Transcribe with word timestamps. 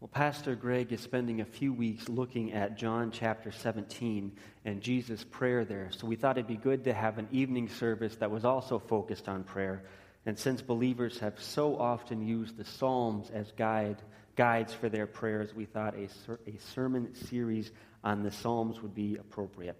Well, 0.00 0.06
Pastor 0.06 0.54
Greg 0.54 0.92
is 0.92 1.00
spending 1.00 1.40
a 1.40 1.44
few 1.44 1.72
weeks 1.72 2.08
looking 2.08 2.52
at 2.52 2.78
John 2.78 3.10
chapter 3.10 3.50
17 3.50 4.30
and 4.64 4.80
Jesus' 4.80 5.24
prayer 5.24 5.64
there. 5.64 5.90
So 5.90 6.06
we 6.06 6.14
thought 6.14 6.38
it'd 6.38 6.46
be 6.46 6.54
good 6.54 6.84
to 6.84 6.94
have 6.94 7.18
an 7.18 7.26
evening 7.32 7.68
service 7.68 8.14
that 8.18 8.30
was 8.30 8.44
also 8.44 8.78
focused 8.78 9.28
on 9.28 9.42
prayer. 9.42 9.82
And 10.24 10.38
since 10.38 10.62
believers 10.62 11.18
have 11.18 11.42
so 11.42 11.76
often 11.76 12.24
used 12.24 12.56
the 12.56 12.64
Psalms 12.64 13.28
as 13.30 13.50
guide, 13.50 14.00
guides 14.36 14.72
for 14.72 14.88
their 14.88 15.08
prayers, 15.08 15.52
we 15.52 15.64
thought 15.64 15.96
a, 15.96 16.08
a 16.46 16.58
sermon 16.74 17.12
series 17.16 17.72
on 18.04 18.22
the 18.22 18.30
Psalms 18.30 18.80
would 18.80 18.94
be 18.94 19.16
appropriate. 19.16 19.76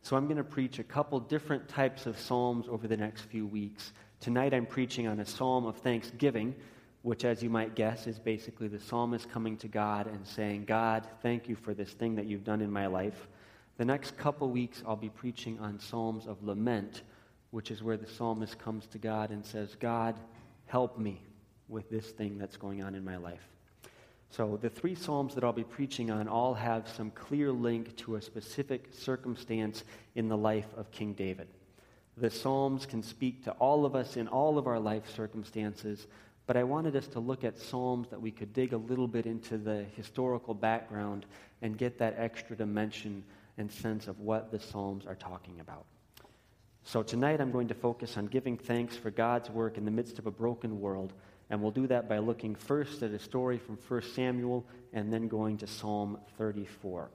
So 0.00 0.16
I'm 0.16 0.24
going 0.24 0.38
to 0.38 0.44
preach 0.44 0.78
a 0.78 0.84
couple 0.84 1.20
different 1.20 1.68
types 1.68 2.06
of 2.06 2.18
Psalms 2.18 2.68
over 2.70 2.88
the 2.88 2.96
next 2.96 3.20
few 3.24 3.46
weeks. 3.46 3.92
Tonight 4.20 4.54
I'm 4.54 4.64
preaching 4.64 5.06
on 5.08 5.20
a 5.20 5.26
Psalm 5.26 5.66
of 5.66 5.76
Thanksgiving 5.76 6.54
which, 7.02 7.24
as 7.24 7.42
you 7.42 7.50
might 7.50 7.74
guess, 7.74 8.06
is 8.06 8.18
basically 8.18 8.68
the 8.68 8.80
psalmist 8.80 9.30
coming 9.30 9.56
to 9.58 9.68
God 9.68 10.06
and 10.06 10.26
saying, 10.26 10.64
God, 10.64 11.06
thank 11.22 11.48
you 11.48 11.54
for 11.54 11.74
this 11.74 11.92
thing 11.92 12.16
that 12.16 12.26
you've 12.26 12.44
done 12.44 12.60
in 12.60 12.70
my 12.70 12.86
life. 12.86 13.28
The 13.76 13.84
next 13.84 14.16
couple 14.16 14.50
weeks, 14.50 14.82
I'll 14.86 14.96
be 14.96 15.08
preaching 15.08 15.58
on 15.60 15.78
Psalms 15.78 16.26
of 16.26 16.42
Lament, 16.42 17.02
which 17.52 17.70
is 17.70 17.82
where 17.82 17.96
the 17.96 18.08
psalmist 18.08 18.58
comes 18.58 18.86
to 18.88 18.98
God 18.98 19.30
and 19.30 19.44
says, 19.46 19.76
God, 19.78 20.18
help 20.66 20.98
me 20.98 21.22
with 21.68 21.88
this 21.88 22.10
thing 22.10 22.38
that's 22.38 22.56
going 22.56 22.82
on 22.82 22.94
in 22.94 23.04
my 23.04 23.16
life. 23.16 23.48
So, 24.30 24.58
the 24.60 24.68
three 24.68 24.94
Psalms 24.94 25.34
that 25.34 25.44
I'll 25.44 25.52
be 25.52 25.64
preaching 25.64 26.10
on 26.10 26.28
all 26.28 26.54
have 26.54 26.88
some 26.88 27.10
clear 27.12 27.50
link 27.50 27.96
to 27.98 28.16
a 28.16 28.22
specific 28.22 28.88
circumstance 28.92 29.84
in 30.16 30.28
the 30.28 30.36
life 30.36 30.66
of 30.76 30.90
King 30.90 31.14
David. 31.14 31.48
The 32.16 32.30
Psalms 32.30 32.84
can 32.84 33.02
speak 33.02 33.44
to 33.44 33.52
all 33.52 33.86
of 33.86 33.94
us 33.94 34.16
in 34.16 34.26
all 34.28 34.58
of 34.58 34.66
our 34.66 34.80
life 34.80 35.08
circumstances, 35.14 36.08
but 36.48 36.56
I 36.56 36.64
wanted 36.64 36.96
us 36.96 37.06
to 37.08 37.20
look 37.20 37.44
at 37.44 37.58
Psalms 37.58 38.08
that 38.08 38.22
we 38.22 38.30
could 38.30 38.54
dig 38.54 38.72
a 38.72 38.78
little 38.78 39.06
bit 39.06 39.26
into 39.26 39.58
the 39.58 39.84
historical 39.96 40.54
background 40.54 41.26
and 41.60 41.76
get 41.76 41.98
that 41.98 42.14
extra 42.16 42.56
dimension 42.56 43.22
and 43.58 43.70
sense 43.70 44.08
of 44.08 44.18
what 44.18 44.50
the 44.50 44.58
Psalms 44.58 45.04
are 45.04 45.14
talking 45.14 45.60
about. 45.60 45.84
So 46.84 47.02
tonight 47.02 47.42
I'm 47.42 47.52
going 47.52 47.68
to 47.68 47.74
focus 47.74 48.16
on 48.16 48.28
giving 48.28 48.56
thanks 48.56 48.96
for 48.96 49.10
God's 49.10 49.50
work 49.50 49.76
in 49.76 49.84
the 49.84 49.90
midst 49.90 50.18
of 50.18 50.26
a 50.26 50.30
broken 50.30 50.80
world. 50.80 51.12
And 51.50 51.60
we'll 51.60 51.70
do 51.70 51.86
that 51.88 52.08
by 52.08 52.16
looking 52.16 52.54
first 52.54 53.02
at 53.02 53.10
a 53.10 53.18
story 53.18 53.58
from 53.58 53.76
1 53.86 54.02
Samuel 54.14 54.64
and 54.94 55.12
then 55.12 55.28
going 55.28 55.58
to 55.58 55.66
Psalm 55.66 56.18
34. 56.38 57.10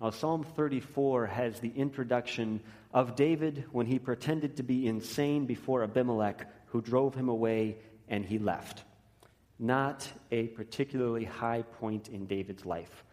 Now, 0.00 0.08
Psalm 0.08 0.42
34 0.42 1.26
has 1.26 1.60
the 1.60 1.72
introduction 1.76 2.62
of 2.94 3.14
David 3.14 3.66
when 3.72 3.84
he 3.84 3.98
pretended 3.98 4.56
to 4.56 4.62
be 4.62 4.86
insane 4.86 5.44
before 5.44 5.82
Abimelech, 5.82 6.48
who 6.68 6.80
drove 6.80 7.14
him 7.14 7.28
away 7.28 7.76
and 8.08 8.24
he 8.24 8.38
left. 8.38 8.84
Not 9.58 10.08
a 10.30 10.48
particularly 10.48 11.24
high 11.24 11.62
point 11.62 12.08
in 12.08 12.26
David's 12.26 12.66
life. 12.66 13.04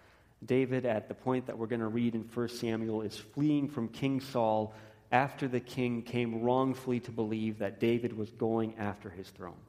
David, 0.46 0.86
at 0.86 1.08
the 1.08 1.14
point 1.14 1.46
that 1.46 1.58
we're 1.58 1.68
going 1.68 1.82
to 1.82 1.88
read 1.88 2.16
in 2.16 2.22
1 2.22 2.50
Samuel, 2.50 3.02
is 3.02 3.16
fleeing 3.16 3.68
from 3.70 3.88
King 3.90 4.20
Saul 4.20 4.74
after 5.12 5.48
the 5.48 5.60
king 5.60 6.02
came 6.02 6.42
wrongfully 6.42 7.00
to 7.02 7.12
believe 7.12 7.60
that 7.60 7.80
David 7.80 8.18
was 8.18 8.32
going 8.32 8.76
after 8.78 9.10
his 9.10 9.30
throne. 9.30 9.60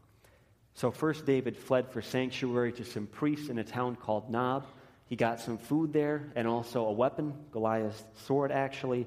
So, 0.74 0.90
first, 0.90 1.26
David 1.26 1.56
fled 1.56 1.90
for 1.90 2.00
sanctuary 2.00 2.72
to 2.72 2.84
some 2.84 3.06
priests 3.06 3.48
in 3.48 3.58
a 3.58 3.64
town 3.64 3.96
called 3.96 4.30
Nob. 4.30 4.66
He 5.06 5.16
got 5.16 5.40
some 5.40 5.58
food 5.58 5.92
there 5.92 6.32
and 6.34 6.48
also 6.48 6.86
a 6.86 6.92
weapon, 6.92 7.34
Goliath's 7.50 8.02
sword, 8.24 8.50
actually, 8.50 9.06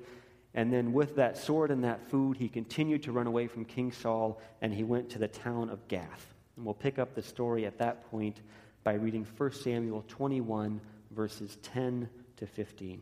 and 0.55 0.71
then, 0.71 0.93
with 0.93 1.17
that 1.17 1.37
sword 1.37 1.69
and 1.69 1.83
that 1.83 2.09
food, 2.09 2.37
he 2.37 2.47
continued 2.47 3.03
to 3.03 3.11
run 3.11 3.27
away 3.27 3.47
from 3.47 3.65
King 3.65 3.91
Saul 3.91 4.41
and 4.61 4.73
he 4.73 4.85
went 4.85 5.09
to 5.11 5.19
the 5.19 5.27
town 5.27 5.69
of 5.69 5.85
Gath. 5.89 6.33
And 6.55 6.65
we'll 6.65 6.73
pick 6.73 6.97
up 6.97 7.13
the 7.13 7.21
story 7.21 7.65
at 7.65 7.77
that 7.79 8.09
point 8.09 8.39
by 8.85 8.93
reading 8.93 9.27
1 9.37 9.51
Samuel 9.51 10.05
21, 10.07 10.79
verses 11.11 11.57
10 11.61 12.09
to 12.37 12.47
15. 12.47 13.01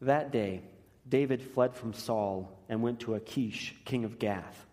That 0.00 0.32
day, 0.32 0.62
David 1.08 1.40
fled 1.40 1.76
from 1.76 1.92
Saul 1.92 2.58
and 2.68 2.82
went 2.82 2.98
to 3.00 3.14
Achish, 3.14 3.76
king 3.84 4.04
of 4.04 4.18
Gath. 4.18 4.66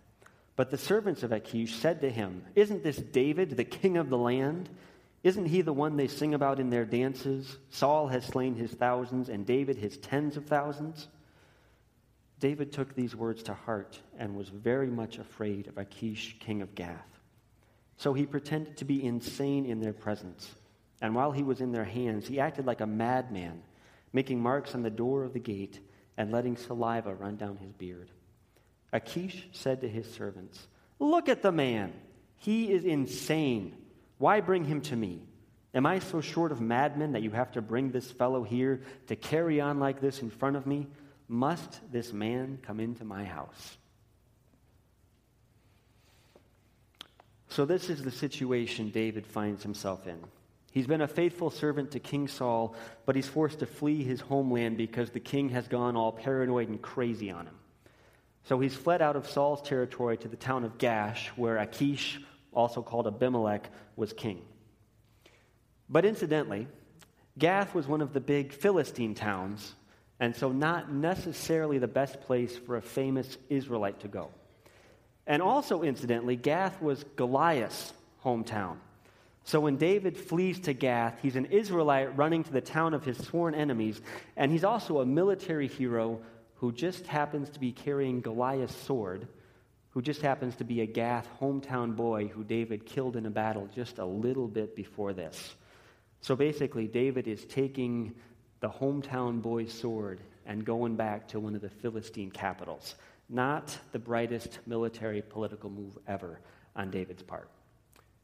But 0.55 0.71
the 0.71 0.77
servants 0.79 1.21
of 1.21 1.31
Achish 1.31 1.75
said 1.75 2.01
to 2.01 2.09
him, 2.09 2.43
Isn't 2.55 2.83
this 2.83 2.97
David, 2.97 3.55
the 3.55 3.63
king 3.63 3.97
of 3.97 4.09
the 4.09 4.17
land? 4.17 4.67
Isn't 5.23 5.45
he 5.45 5.61
the 5.61 5.73
one 5.73 5.97
they 5.97 6.07
sing 6.07 6.33
about 6.33 6.59
in 6.59 6.69
their 6.69 6.85
dances? 6.85 7.57
Saul 7.69 8.07
has 8.07 8.25
slain 8.25 8.55
his 8.55 8.71
thousands 8.71 9.29
and 9.29 9.45
David 9.45 9.77
his 9.77 9.97
tens 9.97 10.37
of 10.37 10.45
thousands. 10.45 11.07
David 12.39 12.71
took 12.71 12.95
these 12.95 13.15
words 13.15 13.43
to 13.43 13.53
heart 13.53 13.99
and 14.17 14.35
was 14.35 14.47
very 14.47 14.87
much 14.87 15.17
afraid 15.17 15.67
of 15.67 15.77
Achish, 15.77 16.37
king 16.39 16.61
of 16.61 16.73
Gath. 16.73 17.19
So 17.97 18.13
he 18.13 18.25
pretended 18.25 18.77
to 18.77 18.85
be 18.85 19.03
insane 19.03 19.65
in 19.65 19.81
their 19.81 19.93
presence. 19.93 20.49
And 21.01 21.13
while 21.13 21.33
he 21.33 21.43
was 21.43 21.59
in 21.59 21.73
their 21.73 21.83
hands, 21.83 22.27
he 22.27 22.39
acted 22.39 22.65
like 22.65 22.79
a 22.79 22.87
madman, 22.87 23.61
making 24.13 24.41
marks 24.41 24.73
on 24.73 24.83
the 24.83 24.89
door 24.89 25.25
of 25.25 25.33
the 25.33 25.39
gate 25.39 25.79
and 26.17 26.31
letting 26.31 26.55
saliva 26.55 27.13
run 27.13 27.35
down 27.35 27.57
his 27.57 27.73
beard. 27.73 28.09
Achish 28.93 29.49
said 29.51 29.81
to 29.81 29.89
his 29.89 30.11
servants, 30.11 30.67
Look 30.97 31.27
at 31.27 31.41
the 31.41 31.51
man. 31.51 31.93
He 32.37 32.71
is 32.71 32.85
insane. 32.85 33.75
Why 34.19 34.41
bring 34.41 34.65
him 34.65 34.81
to 34.81 34.95
me? 34.95 35.23
Am 35.73 35.85
I 35.85 35.99
so 35.99 36.21
short 36.21 36.51
of 36.51 36.61
madmen 36.61 37.13
that 37.13 37.23
you 37.23 37.31
have 37.31 37.51
to 37.53 37.61
bring 37.61 37.91
this 37.91 38.11
fellow 38.11 38.43
here 38.43 38.81
to 39.07 39.15
carry 39.15 39.59
on 39.61 39.79
like 39.79 40.01
this 40.01 40.21
in 40.21 40.29
front 40.29 40.55
of 40.55 40.67
me? 40.67 40.87
Must 41.27 41.91
this 41.91 42.11
man 42.13 42.59
come 42.61 42.79
into 42.79 43.05
my 43.05 43.23
house? 43.23 43.77
So, 47.47 47.65
this 47.65 47.89
is 47.89 48.03
the 48.03 48.11
situation 48.11 48.89
David 48.89 49.25
finds 49.25 49.63
himself 49.63 50.05
in. 50.05 50.19
He's 50.71 50.85
been 50.85 51.01
a 51.01 51.07
faithful 51.07 51.49
servant 51.49 51.91
to 51.91 51.99
King 51.99 52.27
Saul, 52.27 52.75
but 53.05 53.15
he's 53.15 53.27
forced 53.27 53.59
to 53.59 53.65
flee 53.65 54.03
his 54.03 54.21
homeland 54.21 54.77
because 54.77 55.09
the 55.09 55.19
king 55.19 55.49
has 55.49 55.67
gone 55.67 55.95
all 55.95 56.11
paranoid 56.11 56.69
and 56.69 56.81
crazy 56.81 57.31
on 57.31 57.47
him. 57.47 57.55
So 58.43 58.59
he's 58.59 58.75
fled 58.75 59.01
out 59.01 59.15
of 59.15 59.29
Saul's 59.29 59.61
territory 59.61 60.17
to 60.17 60.27
the 60.27 60.35
town 60.35 60.63
of 60.63 60.77
Gath, 60.77 61.27
where 61.35 61.57
Achish, 61.57 62.19
also 62.53 62.81
called 62.81 63.07
Abimelech, 63.07 63.69
was 63.95 64.13
king. 64.13 64.41
But 65.89 66.05
incidentally, 66.05 66.67
Gath 67.37 67.73
was 67.73 67.87
one 67.87 68.01
of 68.01 68.13
the 68.13 68.19
big 68.19 68.53
Philistine 68.53 69.15
towns, 69.15 69.73
and 70.19 70.35
so 70.35 70.51
not 70.51 70.91
necessarily 70.91 71.77
the 71.77 71.87
best 71.87 72.21
place 72.21 72.57
for 72.57 72.75
a 72.77 72.81
famous 72.81 73.37
Israelite 73.49 74.01
to 74.01 74.07
go. 74.07 74.29
And 75.25 75.41
also, 75.41 75.83
incidentally, 75.83 76.35
Gath 76.35 76.81
was 76.81 77.05
Goliath's 77.15 77.93
hometown. 78.23 78.77
So 79.43 79.59
when 79.59 79.77
David 79.77 80.17
flees 80.17 80.59
to 80.61 80.73
Gath, 80.73 81.19
he's 81.21 81.35
an 81.35 81.45
Israelite 81.45 82.15
running 82.17 82.43
to 82.43 82.51
the 82.51 82.61
town 82.61 82.93
of 82.93 83.03
his 83.03 83.17
sworn 83.17 83.55
enemies, 83.55 84.01
and 84.35 84.51
he's 84.51 84.63
also 84.63 84.99
a 84.99 85.05
military 85.05 85.67
hero 85.67 86.19
who 86.55 86.71
just 86.71 87.07
happens 87.07 87.49
to 87.51 87.59
be 87.59 87.71
carrying 87.71 88.21
Goliath's 88.21 88.75
sword 88.75 89.27
who 89.91 90.01
just 90.01 90.21
happens 90.21 90.55
to 90.57 90.63
be 90.63 90.81
a 90.81 90.85
Gath 90.85 91.27
hometown 91.39 91.95
boy 91.95 92.27
who 92.27 92.43
David 92.43 92.85
killed 92.85 93.15
in 93.15 93.25
a 93.25 93.31
battle 93.31 93.67
just 93.73 93.97
a 93.97 94.05
little 94.05 94.47
bit 94.47 94.75
before 94.75 95.13
this. 95.13 95.55
So 96.21 96.35
basically, 96.35 96.87
David 96.87 97.27
is 97.27 97.45
taking 97.45 98.13
the 98.59 98.69
hometown 98.69 99.41
boy's 99.41 99.73
sword 99.73 100.19
and 100.45 100.65
going 100.65 100.95
back 100.95 101.27
to 101.29 101.39
one 101.39 101.55
of 101.55 101.61
the 101.61 101.69
Philistine 101.69 102.31
capitals. 102.31 102.95
Not 103.29 103.77
the 103.91 103.99
brightest 103.99 104.59
military 104.65 105.21
political 105.21 105.69
move 105.69 105.97
ever 106.07 106.39
on 106.75 106.91
David's 106.91 107.23
part. 107.23 107.49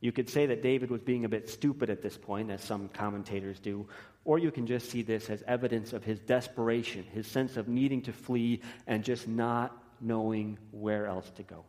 You 0.01 0.11
could 0.11 0.29
say 0.29 0.45
that 0.47 0.61
David 0.61 0.91
was 0.91 1.01
being 1.01 1.25
a 1.25 1.29
bit 1.29 1.49
stupid 1.49 1.89
at 1.89 2.01
this 2.01 2.17
point, 2.17 2.51
as 2.51 2.61
some 2.61 2.89
commentators 2.89 3.59
do, 3.59 3.87
or 4.23 4.39
you 4.39 4.51
can 4.51 4.67
just 4.67 4.89
see 4.89 5.01
this 5.01 5.29
as 5.29 5.41
evidence 5.47 5.93
of 5.93 6.03
his 6.03 6.19
desperation, 6.19 7.03
his 7.13 7.27
sense 7.27 7.57
of 7.57 7.67
needing 7.67 8.01
to 8.03 8.13
flee 8.13 8.61
and 8.87 9.03
just 9.03 9.27
not 9.27 9.84
knowing 10.01 10.57
where 10.71 11.05
else 11.07 11.29
to 11.35 11.43
go. 11.43 11.63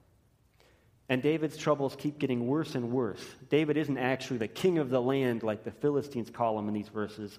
And 1.09 1.22
David's 1.22 1.56
troubles 1.56 1.94
keep 1.97 2.19
getting 2.19 2.47
worse 2.47 2.75
and 2.75 2.91
worse. 2.91 3.25
David 3.48 3.76
isn't 3.76 3.98
actually 3.98 4.38
the 4.38 4.48
king 4.48 4.78
of 4.78 4.90
the 4.90 5.00
land 5.00 5.43
like 5.43 5.62
the 5.62 5.70
Philistines 5.70 6.31
call 6.31 6.58
him 6.58 6.69
in 6.69 6.75
these 6.75 6.88
verses, 6.88 7.38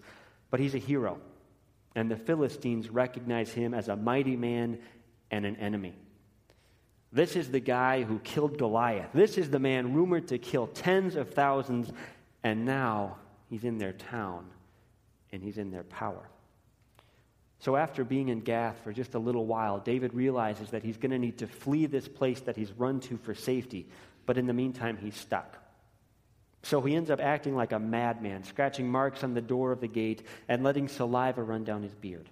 but 0.50 0.60
he's 0.60 0.74
a 0.74 0.80
hero. 0.80 1.20
And 1.96 2.10
the 2.10 2.16
Philistines 2.16 2.90
recognize 2.90 3.52
him 3.52 3.74
as 3.74 3.90
a 3.90 3.96
mighty 3.96 4.38
man 4.38 4.80
and 5.32 5.46
an 5.46 5.58
enemy. 5.58 5.96
This 7.12 7.36
is 7.36 7.50
the 7.50 7.60
guy 7.60 8.04
who 8.04 8.20
killed 8.20 8.58
Goliath. 8.58 9.10
This 9.14 9.38
is 9.38 9.50
the 9.50 9.60
man 9.60 9.94
rumored 9.94 10.28
to 10.30 10.38
kill 10.38 10.68
tens 10.68 11.16
of 11.16 11.34
thousands, 11.34 11.92
and 12.44 12.66
now 12.66 13.18
he's 13.50 13.64
in 13.64 13.78
their 13.78 13.94
town 13.94 14.46
and 15.32 15.44
he's 15.44 15.58
in 15.58 15.72
their 15.72 15.84
power. 15.84 16.30
So, 17.60 17.76
after 17.76 18.04
being 18.04 18.30
in 18.30 18.42
Gath 18.42 18.80
for 18.84 18.94
just 18.94 19.16
a 19.16 19.20
little 19.20 19.46
while, 19.46 19.80
David 19.80 20.14
realizes 20.14 20.70
that 20.70 20.84
he's 20.84 20.98
going 20.98 21.12
to 21.12 21.18
need 21.18 21.40
to 21.40 21.48
flee 21.48 21.88
this 21.88 22.08
place 22.08 22.40
that 22.42 22.56
he's 22.56 22.72
run 22.74 23.00
to 23.02 23.18
for 23.18 23.34
safety. 23.34 23.88
But 24.26 24.38
in 24.38 24.46
the 24.46 24.54
meantime, 24.54 24.98
he's 24.98 25.16
stuck. 25.16 25.58
So 26.64 26.82
he 26.82 26.96
ends 26.96 27.10
up 27.10 27.20
acting 27.20 27.56
like 27.56 27.72
a 27.72 27.80
madman, 27.80 28.44
scratching 28.44 28.90
marks 28.90 29.24
on 29.24 29.34
the 29.34 29.42
door 29.42 29.72
of 29.72 29.80
the 29.80 29.88
gate 29.88 30.24
and 30.48 30.64
letting 30.64 30.88
saliva 30.88 31.42
run 31.42 31.64
down 31.64 31.82
his 31.82 31.94
beard. 31.94 32.30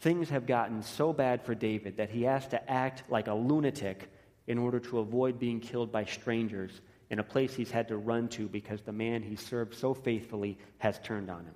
Things 0.00 0.30
have 0.30 0.46
gotten 0.46 0.82
so 0.82 1.12
bad 1.12 1.42
for 1.42 1.54
David 1.54 1.96
that 1.96 2.10
he 2.10 2.22
has 2.22 2.46
to 2.48 2.70
act 2.70 3.04
like 3.10 3.28
a 3.28 3.34
lunatic 3.34 4.08
in 4.46 4.58
order 4.58 4.80
to 4.80 4.98
avoid 4.98 5.38
being 5.38 5.60
killed 5.60 5.92
by 5.92 6.04
strangers 6.04 6.80
in 7.10 7.18
a 7.18 7.24
place 7.24 7.54
he's 7.54 7.70
had 7.70 7.88
to 7.88 7.96
run 7.96 8.28
to 8.28 8.48
because 8.48 8.80
the 8.82 8.92
man 8.92 9.22
he 9.22 9.36
served 9.36 9.74
so 9.74 9.92
faithfully 9.92 10.58
has 10.78 10.98
turned 11.00 11.30
on 11.30 11.44
him. 11.44 11.54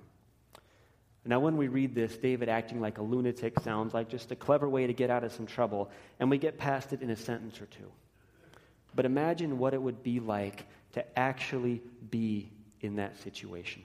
Now, 1.27 1.41
when 1.41 1.57
we 1.57 1.67
read 1.67 1.93
this, 1.93 2.15
David 2.15 2.47
acting 2.47 2.79
like 2.79 2.99
a 2.99 3.01
lunatic 3.01 3.59
sounds 3.59 3.93
like 3.93 4.07
just 4.07 4.31
a 4.31 4.35
clever 4.35 4.69
way 4.69 4.87
to 4.87 4.93
get 4.93 5.09
out 5.09 5.25
of 5.25 5.33
some 5.33 5.45
trouble, 5.45 5.91
and 6.19 6.29
we 6.29 6.37
get 6.37 6.57
past 6.57 6.93
it 6.93 7.01
in 7.01 7.09
a 7.09 7.17
sentence 7.17 7.61
or 7.61 7.65
two. 7.65 7.91
But 8.95 9.05
imagine 9.05 9.59
what 9.59 9.73
it 9.73 9.81
would 9.81 10.01
be 10.03 10.21
like 10.21 10.65
to 10.93 11.19
actually 11.19 11.81
be 12.09 12.49
in 12.79 12.95
that 12.95 13.17
situation. 13.17 13.83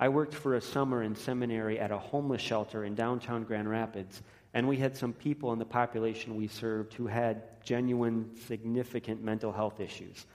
I 0.00 0.08
worked 0.08 0.34
for 0.34 0.56
a 0.56 0.60
summer 0.60 1.04
in 1.04 1.14
seminary 1.14 1.78
at 1.78 1.92
a 1.92 1.98
homeless 1.98 2.42
shelter 2.42 2.84
in 2.84 2.96
downtown 2.96 3.44
Grand 3.44 3.70
Rapids, 3.70 4.20
and 4.52 4.66
we 4.66 4.76
had 4.76 4.96
some 4.96 5.12
people 5.12 5.52
in 5.52 5.58
the 5.60 5.64
population 5.64 6.36
we 6.36 6.48
served 6.48 6.92
who 6.94 7.06
had 7.06 7.62
genuine, 7.62 8.30
significant 8.46 9.22
mental 9.22 9.52
health 9.52 9.78
issues. 9.80 10.26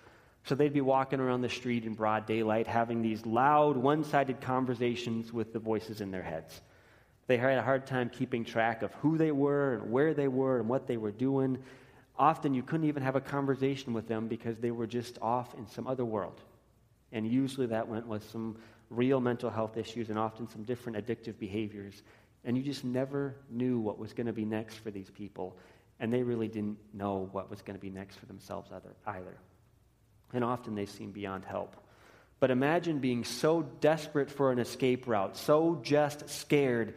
So 0.43 0.55
they'd 0.55 0.73
be 0.73 0.81
walking 0.81 1.19
around 1.19 1.41
the 1.41 1.49
street 1.49 1.85
in 1.85 1.93
broad 1.93 2.25
daylight 2.25 2.67
having 2.67 3.01
these 3.01 3.25
loud, 3.25 3.77
one 3.77 4.03
sided 4.03 4.41
conversations 4.41 5.31
with 5.31 5.53
the 5.53 5.59
voices 5.59 6.01
in 6.01 6.11
their 6.11 6.23
heads. 6.23 6.61
They 7.27 7.37
had 7.37 7.57
a 7.57 7.61
hard 7.61 7.85
time 7.85 8.09
keeping 8.09 8.43
track 8.43 8.81
of 8.81 8.93
who 8.95 9.17
they 9.17 9.31
were 9.31 9.75
and 9.75 9.91
where 9.91 10.13
they 10.13 10.27
were 10.27 10.59
and 10.59 10.67
what 10.67 10.87
they 10.87 10.97
were 10.97 11.11
doing. 11.11 11.59
Often 12.17 12.55
you 12.55 12.63
couldn't 12.63 12.87
even 12.87 13.03
have 13.03 13.15
a 13.15 13.21
conversation 13.21 13.93
with 13.93 14.07
them 14.07 14.27
because 14.27 14.57
they 14.57 14.71
were 14.71 14.87
just 14.87 15.17
off 15.21 15.53
in 15.53 15.67
some 15.67 15.87
other 15.87 16.05
world. 16.05 16.41
And 17.11 17.27
usually 17.27 17.67
that 17.67 17.87
went 17.87 18.07
with 18.07 18.29
some 18.31 18.57
real 18.89 19.21
mental 19.21 19.49
health 19.49 19.77
issues 19.77 20.09
and 20.09 20.17
often 20.17 20.49
some 20.49 20.63
different 20.63 20.97
addictive 20.97 21.37
behaviors. 21.37 22.01
And 22.43 22.57
you 22.57 22.63
just 22.63 22.83
never 22.83 23.35
knew 23.49 23.79
what 23.79 23.99
was 23.99 24.11
going 24.11 24.27
to 24.27 24.33
be 24.33 24.45
next 24.45 24.75
for 24.75 24.89
these 24.89 25.09
people. 25.11 25.57
And 25.99 26.11
they 26.11 26.23
really 26.23 26.47
didn't 26.47 26.79
know 26.93 27.29
what 27.31 27.49
was 27.49 27.61
going 27.61 27.77
to 27.77 27.81
be 27.81 27.91
next 27.91 28.17
for 28.17 28.25
themselves 28.25 28.71
either 29.05 29.37
and 30.33 30.43
often 30.43 30.75
they 30.75 30.85
seem 30.85 31.11
beyond 31.11 31.45
help. 31.45 31.75
But 32.39 32.51
imagine 32.51 32.99
being 32.99 33.23
so 33.23 33.61
desperate 33.61 34.31
for 34.31 34.51
an 34.51 34.59
escape 34.59 35.07
route, 35.07 35.37
so 35.37 35.79
just 35.83 36.29
scared 36.29 36.95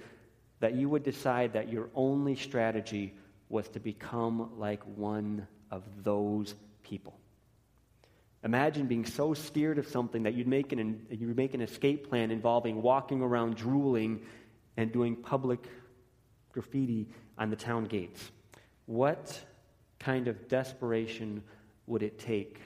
that 0.61 0.75
you 0.75 0.89
would 0.89 1.03
decide 1.03 1.53
that 1.53 1.71
your 1.71 1.91
only 1.95 2.37
strategy 2.37 3.15
was 3.51 3.69
to 3.69 3.81
become 3.81 4.59
like 4.59 4.83
one 4.97 5.47
of 5.71 5.83
those 6.03 6.55
people. 6.83 7.19
Imagine 8.43 8.87
being 8.87 9.05
so 9.05 9.35
scared 9.35 9.79
of 9.79 9.87
something 9.87 10.23
that 10.23 10.35
you'd 10.35 10.47
make 10.47 10.73
an, 10.73 11.07
you'd 11.11 11.37
make 11.37 11.55
an 11.55 11.61
escape 11.61 12.09
plan 12.09 12.31
involving 12.31 12.83
walking 12.83 13.23
around 13.23 13.57
drooling 13.57 14.21
and 14.77 14.93
doing 14.93 15.17
public 15.17 15.67
graffiti 16.53 17.09
on 17.39 17.51
the 17.51 17.57
town 17.57 17.85
gates. 17.85 18.31
What 18.87 19.39
kind 19.99 20.29
of 20.29 20.49
desperation 20.49 21.43
would 21.87 22.03
it 22.03 22.19
take 22.19 22.61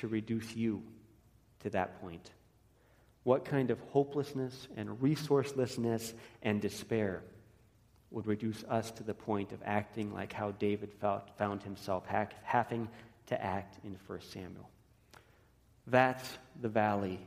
to 0.00 0.08
reduce 0.08 0.54
you 0.54 0.82
to 1.60 1.70
that 1.70 2.00
point? 2.00 2.30
What 3.24 3.44
kind 3.44 3.70
of 3.70 3.80
hopelessness 3.90 4.68
and 4.76 4.88
resourcelessness 5.00 6.14
and 6.42 6.60
despair 6.60 7.22
would 8.10 8.26
reduce 8.26 8.62
us 8.64 8.90
to 8.92 9.02
the 9.02 9.14
point 9.14 9.52
of 9.52 9.60
acting 9.64 10.14
like 10.14 10.32
how 10.32 10.52
David 10.52 10.92
found 11.36 11.62
himself 11.62 12.04
having 12.44 12.88
to 13.26 13.44
act 13.44 13.78
in 13.84 13.96
1 14.06 14.20
Samuel? 14.20 14.70
That's 15.86 16.28
the 16.60 16.68
valley 16.68 17.18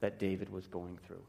that 0.00 0.18
David 0.18 0.50
was 0.50 0.66
going 0.68 0.98
through. 1.06 1.22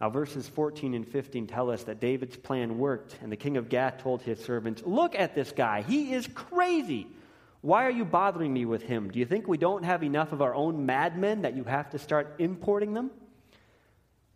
Now, 0.00 0.10
verses 0.10 0.46
14 0.48 0.94
and 0.94 1.08
15 1.08 1.46
tell 1.46 1.70
us 1.70 1.84
that 1.84 2.00
David's 2.00 2.36
plan 2.36 2.78
worked, 2.78 3.16
and 3.22 3.32
the 3.32 3.36
king 3.36 3.56
of 3.56 3.68
Gath 3.68 3.98
told 3.98 4.22
his 4.22 4.38
servants, 4.44 4.82
Look 4.84 5.14
at 5.14 5.34
this 5.34 5.52
guy. 5.52 5.82
He 5.82 6.12
is 6.12 6.28
crazy. 6.34 7.06
Why 7.66 7.84
are 7.84 7.90
you 7.90 8.04
bothering 8.04 8.52
me 8.52 8.64
with 8.64 8.82
him? 8.82 9.10
Do 9.10 9.18
you 9.18 9.26
think 9.26 9.48
we 9.48 9.58
don't 9.58 9.82
have 9.82 10.04
enough 10.04 10.30
of 10.30 10.40
our 10.40 10.54
own 10.54 10.86
madmen 10.86 11.42
that 11.42 11.56
you 11.56 11.64
have 11.64 11.90
to 11.90 11.98
start 11.98 12.36
importing 12.38 12.94
them? 12.94 13.10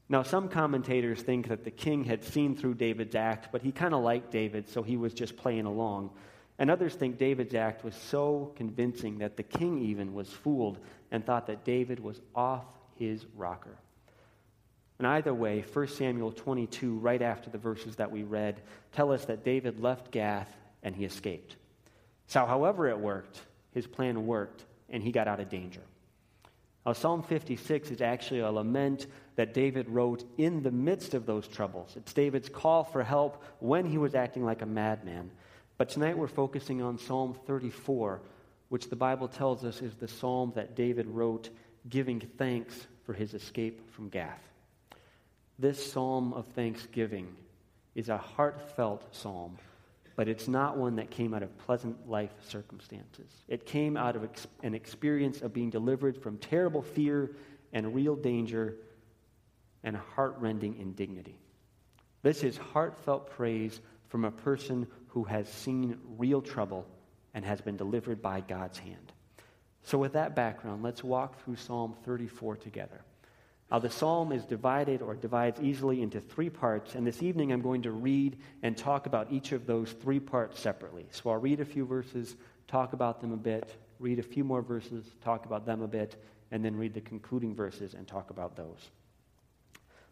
Now, 0.09 0.25
some 0.25 0.49
commentators 0.49 1.23
think 1.23 1.47
that 1.47 1.63
the 1.63 1.71
king 1.71 2.03
had 2.03 2.25
seen 2.25 2.57
through 2.57 2.75
David's 2.75 3.15
act, 3.15 3.51
but 3.53 3.63
he 3.63 3.71
kind 3.71 3.95
of 3.95 4.03
liked 4.03 4.33
David, 4.33 4.69
so 4.69 4.83
he 4.83 4.97
was 4.97 5.15
just 5.15 5.37
playing 5.37 5.67
along. 5.67 6.11
And 6.59 6.73
others 6.73 6.97
think 6.97 7.19
David's 7.19 7.55
act 7.55 7.85
was 7.85 7.95
so 7.95 8.53
convincing 8.57 9.19
that 9.19 9.37
the 9.37 9.45
king 9.45 9.81
even 9.81 10.13
was 10.13 10.29
fooled 10.29 10.81
and 11.13 11.25
thought 11.25 11.47
that 11.47 11.65
David 11.65 12.01
was 12.01 12.21
off 12.35 12.65
his 12.97 13.25
rocker. 13.37 13.77
And 14.99 15.07
either 15.07 15.33
way, 15.33 15.65
1 15.73 15.87
Samuel 15.87 16.33
22, 16.33 16.99
right 16.99 17.23
after 17.23 17.49
the 17.49 17.59
verses 17.59 17.95
that 17.95 18.11
we 18.11 18.25
read, 18.25 18.61
tell 18.91 19.13
us 19.13 19.27
that 19.27 19.45
David 19.45 19.79
left 19.79 20.11
Gath 20.11 20.53
and 20.83 20.97
he 20.97 21.05
escaped. 21.05 21.55
So, 22.31 22.47
however 22.47 22.87
it 22.87 23.01
worked, 23.01 23.41
his 23.73 23.89
plan 23.89 24.25
worked, 24.25 24.65
and 24.89 25.03
he 25.03 25.11
got 25.11 25.27
out 25.27 25.41
of 25.41 25.49
danger. 25.49 25.81
Now, 26.87 26.93
Psalm 26.93 27.25
56 27.25 27.91
is 27.91 28.01
actually 28.01 28.39
a 28.39 28.53
lament 28.53 29.09
that 29.35 29.53
David 29.53 29.89
wrote 29.89 30.23
in 30.39 30.63
the 30.63 30.71
midst 30.71 31.15
of 31.15 31.27
those 31.27 31.49
troubles. 31.49 31.95
It's 31.97 32.13
David's 32.13 32.49
call 32.49 32.85
for 32.85 33.03
help 33.03 33.43
when 33.59 33.85
he 33.85 33.99
was 33.99 34.15
acting 34.15 34.45
like 34.45 34.63
a 34.63 34.67
madman. 34.67 35.33
But 35.77 35.89
tonight 35.89 36.17
we're 36.17 36.29
focusing 36.29 36.81
on 36.83 36.99
Psalm 36.99 37.35
34, 37.49 38.21
which 38.69 38.89
the 38.89 38.95
Bible 38.95 39.27
tells 39.27 39.65
us 39.65 39.83
is 39.83 39.97
the 39.97 40.07
psalm 40.07 40.53
that 40.55 40.77
David 40.77 41.09
wrote 41.09 41.51
giving 41.89 42.21
thanks 42.21 42.87
for 43.03 43.13
his 43.13 43.35
escape 43.35 43.91
from 43.91 44.09
Gath. 44.09 44.49
This 45.59 45.93
psalm 45.93 46.33
of 46.35 46.47
thanksgiving 46.47 47.35
is 47.97 48.09
a 48.09 48.19
heartfelt 48.19 49.17
psalm 49.17 49.59
but 50.21 50.29
it's 50.29 50.49
not 50.49 50.77
one 50.77 50.97
that 50.97 51.11
came 51.11 51.33
out 51.33 51.43
of 51.43 51.57
pleasant 51.61 52.07
life 52.07 52.31
circumstances. 52.47 53.33
It 53.49 53.65
came 53.65 53.97
out 53.97 54.17
of 54.17 54.25
ex- 54.25 54.47
an 54.63 54.75
experience 54.75 55.41
of 55.41 55.55
being 55.55 55.71
delivered 55.71 56.23
from 56.23 56.37
terrible 56.37 56.83
fear 56.83 57.31
and 57.73 57.95
real 57.95 58.17
danger 58.17 58.77
and 59.83 59.97
heartrending 59.97 60.77
indignity. 60.77 61.39
This 62.21 62.45
is 62.45 62.59
heartfelt 62.59 63.31
praise 63.31 63.81
from 64.09 64.27
a 64.27 64.31
person 64.31 64.89
who 65.09 65.25
has 65.25 65.49
seen 65.49 65.97
real 66.19 66.43
trouble 66.43 66.87
and 67.33 67.43
has 67.43 67.63
been 67.63 67.79
delivered 67.79 68.21
by 68.21 68.43
God's 68.43 68.79
hand. 68.79 69.15
So, 69.85 69.97
with 69.97 70.13
that 70.13 70.37
background, 70.37 70.83
let's 70.83 71.03
walk 71.03 71.43
through 71.43 71.57
Psalm 71.57 71.97
34 72.05 72.59
together. 72.59 73.01
Uh, 73.71 73.79
the 73.79 73.91
psalm 73.91 74.33
is 74.33 74.45
divided 74.45 75.01
or 75.01 75.15
divides 75.15 75.61
easily 75.61 76.03
into 76.03 76.21
three 76.21 76.51
parts, 76.51 76.97
and 76.97 77.07
this 77.07 77.23
evening 77.23 77.53
I'm 77.53 77.63
going 77.63 77.83
to 77.83 77.93
read 77.93 78.37
and 78.63 78.77
talk 78.77 79.07
about 79.07 79.31
each 79.31 79.53
of 79.53 79.67
those 79.67 79.93
three 79.93 80.19
parts 80.19 80.59
separately. 80.59 81.07
So 81.13 81.31
I'll 81.31 81.37
read 81.37 81.61
a 81.61 81.65
few 81.65 81.87
verses, 81.87 82.35
talk 82.67 82.95
about 82.95 83.21
them 83.21 83.33
a 83.33 83.37
bit, 83.37 83.73
read 84.01 84.19
a 84.19 84.25
few 84.25 84.43
more 84.43 84.61
verses, 84.61 85.05
talk 85.23 85.47
about 85.47 85.67
them 85.67 85.83
a 85.83 85.89
bit, 85.89 86.21
and 86.51 86.65
then 86.65 86.75
read 86.75 86.95
the 86.95 87.01
concluding 87.01 87.55
verses 87.55 87.95
and 87.95 88.09
talk 88.09 88.31
about 88.31 88.57
those. 88.57 88.91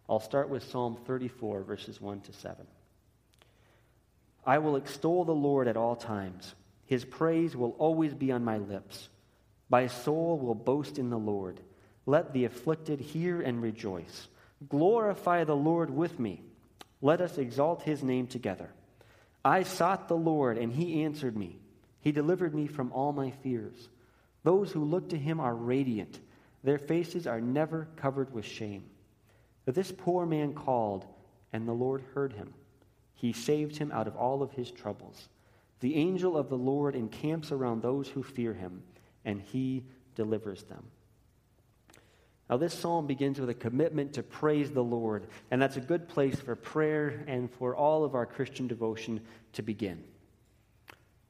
I'll 0.09 0.21
start 0.21 0.49
with 0.49 0.63
Psalm 0.71 0.97
34, 1.07 1.65
verses 1.65 2.01
1 2.01 2.21
to 2.23 2.33
7. 2.33 2.65
I 4.47 4.59
will 4.59 4.77
extol 4.77 5.25
the 5.25 5.33
Lord 5.35 5.67
at 5.67 5.77
all 5.77 5.97
times. 5.97 6.55
His 6.87 7.05
praise 7.05 7.57
will 7.57 7.75
always 7.79 8.15
be 8.15 8.31
on 8.31 8.45
my 8.45 8.59
lips. 8.59 9.09
My 9.69 9.89
soul 9.89 10.39
will 10.39 10.55
boast 10.55 10.97
in 10.97 11.11
the 11.11 11.19
Lord. 11.19 11.61
Let 12.09 12.33
the 12.33 12.47
afflicted 12.47 13.01
hear 13.01 13.43
and 13.43 13.61
rejoice. 13.61 14.29
Glorify 14.67 15.45
the 15.45 15.55
Lord 15.55 15.91
with 15.91 16.19
me. 16.19 16.41
Let 17.03 17.21
us 17.21 17.37
exalt 17.37 17.83
his 17.83 18.03
name 18.03 18.27
together. 18.27 18.71
I 19.45 19.63
sought 19.63 20.09
the 20.09 20.17
Lord, 20.17 20.57
and 20.57 20.73
he 20.73 21.03
answered 21.03 21.37
me. 21.37 21.59
He 22.01 22.11
delivered 22.11 22.55
me 22.55 22.67
from 22.67 22.93
all 22.93 23.13
my 23.13 23.31
fears. 23.31 23.91
Those 24.43 24.73
who 24.73 24.87
look 24.87 25.11
to 25.11 25.19
him 25.19 25.39
are 25.39 25.55
radiant, 25.55 26.19
their 26.65 26.79
faces 26.79 27.27
are 27.27 27.43
never 27.43 27.89
covered 27.97 28.33
with 28.33 28.47
shame. 28.47 28.85
But 29.67 29.75
this 29.75 29.93
poor 29.93 30.25
man 30.25 30.55
called, 30.55 31.05
and 31.53 31.69
the 31.69 31.73
Lord 31.73 32.03
heard 32.15 32.33
him. 32.33 32.55
He 33.17 33.35
saved 33.35 33.77
him 33.77 33.93
out 33.93 34.09
of 34.09 34.17
all 34.17 34.43
of 34.43 34.53
his 34.53 34.71
troubles. 34.71 35.29
The 35.81 35.97
angel 35.97 36.39
of 36.39 36.49
the 36.49 36.57
Lord 36.57 36.97
encamps 36.97 37.53
around 37.53 37.83
those 37.83 38.09
who 38.09 38.23
fear 38.23 38.55
him, 38.55 38.83
and 39.27 39.43
he 39.43 39.85
delivers 40.15 40.63
them. 40.63 40.87
Now, 42.49 42.57
this 42.57 42.73
psalm 42.73 43.07
begins 43.07 43.39
with 43.39 43.51
a 43.51 43.55
commitment 43.55 44.15
to 44.15 44.23
praise 44.23 44.71
the 44.71 44.83
Lord, 44.83 45.27
and 45.51 45.61
that's 45.61 45.77
a 45.77 45.83
good 45.83 46.09
place 46.09 46.37
for 46.37 46.57
prayer 46.57 47.23
and 47.27 47.51
for 47.51 47.77
all 47.77 48.05
of 48.05 48.15
our 48.15 48.25
Christian 48.25 48.67
devotion 48.67 49.21
to 49.53 49.63
begin. 49.63 50.03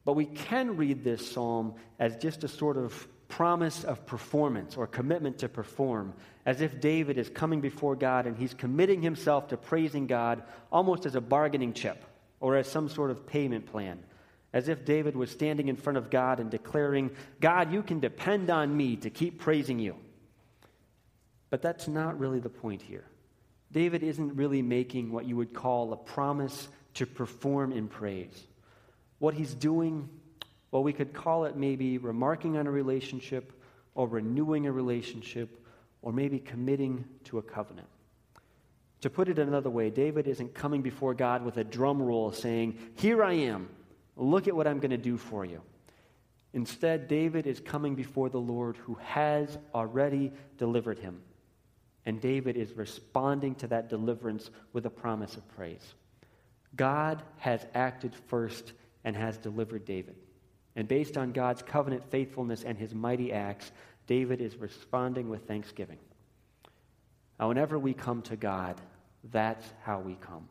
But 0.05 0.15
we 0.15 0.27
can 0.27 0.77
read 0.77 1.03
this 1.03 1.33
psalm 1.33 1.75
as 1.99 2.17
just 2.17 2.45
a 2.45 2.49
sort 2.49 2.77
of 2.77 3.09
promise 3.27 3.85
of 3.85 4.07
performance 4.07 4.77
or 4.77 4.87
commitment 4.87 5.39
to 5.39 5.49
perform, 5.49 6.15
as 6.47 6.61
if 6.61 6.81
David 6.81 7.19
is 7.19 7.29
coming 7.29 7.61
before 7.61 7.97
God 7.97 8.27
and 8.27 8.37
he's 8.37 8.55
committing 8.55 9.03
himself 9.03 9.49
to 9.49 9.57
praising 9.57 10.07
God 10.07 10.43
almost 10.73 11.05
as 11.05 11.15
a 11.15 11.21
bargaining 11.21 11.73
chip 11.73 12.05
or 12.41 12.57
as 12.57 12.67
some 12.69 12.89
sort 12.89 13.11
of 13.11 13.27
payment 13.27 13.67
plan. 13.67 13.99
As 14.53 14.69
if 14.69 14.85
David 14.85 15.15
was 15.15 15.31
standing 15.31 15.69
in 15.69 15.77
front 15.77 15.99
of 15.99 16.11
God 16.11 16.41
and 16.41 16.51
declaring, 16.51 17.11
God, 17.39 17.71
you 17.71 17.83
can 17.83 18.01
depend 18.01 18.49
on 18.49 18.75
me 18.75 18.97
to 18.97 19.11
keep 19.11 19.41
praising 19.41 19.79
you. 19.79 19.97
But 21.50 21.62
that's 21.62 21.88
not 21.88 22.19
really 22.19 22.40
the 22.40 22.49
point 22.49 22.83
here. 22.83 23.05
David 23.73 24.02
isn't 24.02 24.35
really 24.35 24.62
making 24.62 25.12
what 25.12 25.26
you 25.26 25.37
would 25.37 25.52
call 25.52 25.93
a 25.93 25.97
promise 25.97 26.69
to 26.95 27.07
perform 27.07 27.73
in 27.73 27.88
praise. 27.88 28.47
What 29.19 29.35
he's 29.35 29.55
doing, 29.55 30.09
well, 30.71 30.83
we 30.83 30.93
could 30.93 31.12
call 31.12 31.45
it 31.45 31.57
maybe 31.57 31.99
remarking 31.99 32.57
on 32.57 32.67
a 32.67 32.71
relationship 32.71 33.52
or 33.95 34.09
renewing 34.09 34.67
a 34.67 34.73
relationship 34.73 35.64
or 36.02 36.12
maybe 36.12 36.38
committing 36.38 37.05
to 37.25 37.38
a 37.38 37.43
covenant. 37.43 37.88
To 39.02 39.11
put 39.11 39.28
it 39.28 39.38
another 39.38 39.71
way, 39.71 39.90
David 39.90 40.26
isn't 40.26 40.55
coming 40.55 40.83
before 40.83 41.14
God 41.14 41.45
with 41.45 41.57
a 41.57 41.64
drum 41.64 42.02
roll 42.02 42.33
saying, 42.33 42.78
Here 42.97 43.23
I 43.23 43.33
am, 43.35 43.69
look 44.17 44.49
at 44.49 44.57
what 44.57 44.67
I'm 44.67 44.81
going 44.81 44.90
to 44.90 44.97
do 44.97 45.17
for 45.17 45.45
you. 45.45 45.61
Instead, 46.52 47.07
David 47.07 47.47
is 47.47 47.61
coming 47.61 47.95
before 47.95 48.28
the 48.28 48.40
Lord 48.40 48.76
who 48.78 48.95
has 48.95 49.59
already 49.75 50.33
delivered 50.57 50.99
him. 50.99 51.21
And 52.09 52.23
David 52.23 52.57
is 52.57 52.73
responding 52.73 53.55
to 53.57 53.67
that 53.67 53.91
deliverance 53.91 54.49
with 54.73 54.87
a 54.87 54.91
promise 54.91 55.37
of 55.37 55.47
praise. 55.47 55.93
God 56.75 57.23
has 57.37 57.67
acted 57.75 58.15
first 58.29 58.73
and 59.05 59.15
has 59.15 59.37
delivered 59.37 59.85
David. 59.85 60.17
And 60.75 60.88
based 60.88 61.19
on 61.19 61.33
God's 61.33 61.61
covenant 61.61 62.11
faithfulness 62.11 62.65
and 62.65 62.79
his 62.79 62.95
mighty 62.95 63.31
acts, 63.31 63.71
David 64.07 64.41
is 64.41 64.57
responding 64.57 65.29
with 65.29 65.47
thanksgiving. 65.47 65.99
Now, 67.38 67.49
whenever 67.49 67.79
we 67.79 67.93
come 67.93 68.23
to 68.23 68.37
God, 68.37 68.81
that's 69.31 69.67
how 69.83 70.00
we 70.00 70.15
come. 70.15 70.49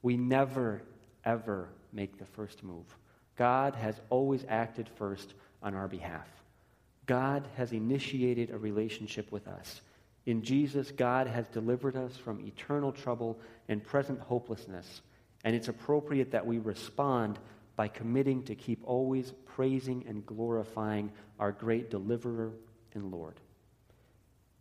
We 0.00 0.16
never, 0.16 0.80
ever 1.22 1.68
make 1.92 2.16
the 2.16 2.24
first 2.24 2.62
move. 2.62 2.96
God 3.36 3.74
has 3.74 4.00
always 4.08 4.46
acted 4.48 4.88
first 4.96 5.34
on 5.62 5.74
our 5.74 5.86
behalf. 5.86 6.28
God 7.04 7.46
has 7.58 7.72
initiated 7.72 8.48
a 8.48 8.56
relationship 8.56 9.30
with 9.30 9.46
us. 9.48 9.82
In 10.28 10.42
Jesus, 10.42 10.90
God 10.90 11.26
has 11.26 11.48
delivered 11.48 11.96
us 11.96 12.14
from 12.18 12.42
eternal 12.42 12.92
trouble 12.92 13.40
and 13.66 13.82
present 13.82 14.20
hopelessness. 14.20 15.00
And 15.42 15.56
it's 15.56 15.68
appropriate 15.68 16.32
that 16.32 16.46
we 16.46 16.58
respond 16.58 17.38
by 17.76 17.88
committing 17.88 18.42
to 18.42 18.54
keep 18.54 18.82
always 18.84 19.32
praising 19.46 20.04
and 20.06 20.26
glorifying 20.26 21.12
our 21.40 21.50
great 21.50 21.88
deliverer 21.88 22.52
and 22.92 23.10
Lord. 23.10 23.40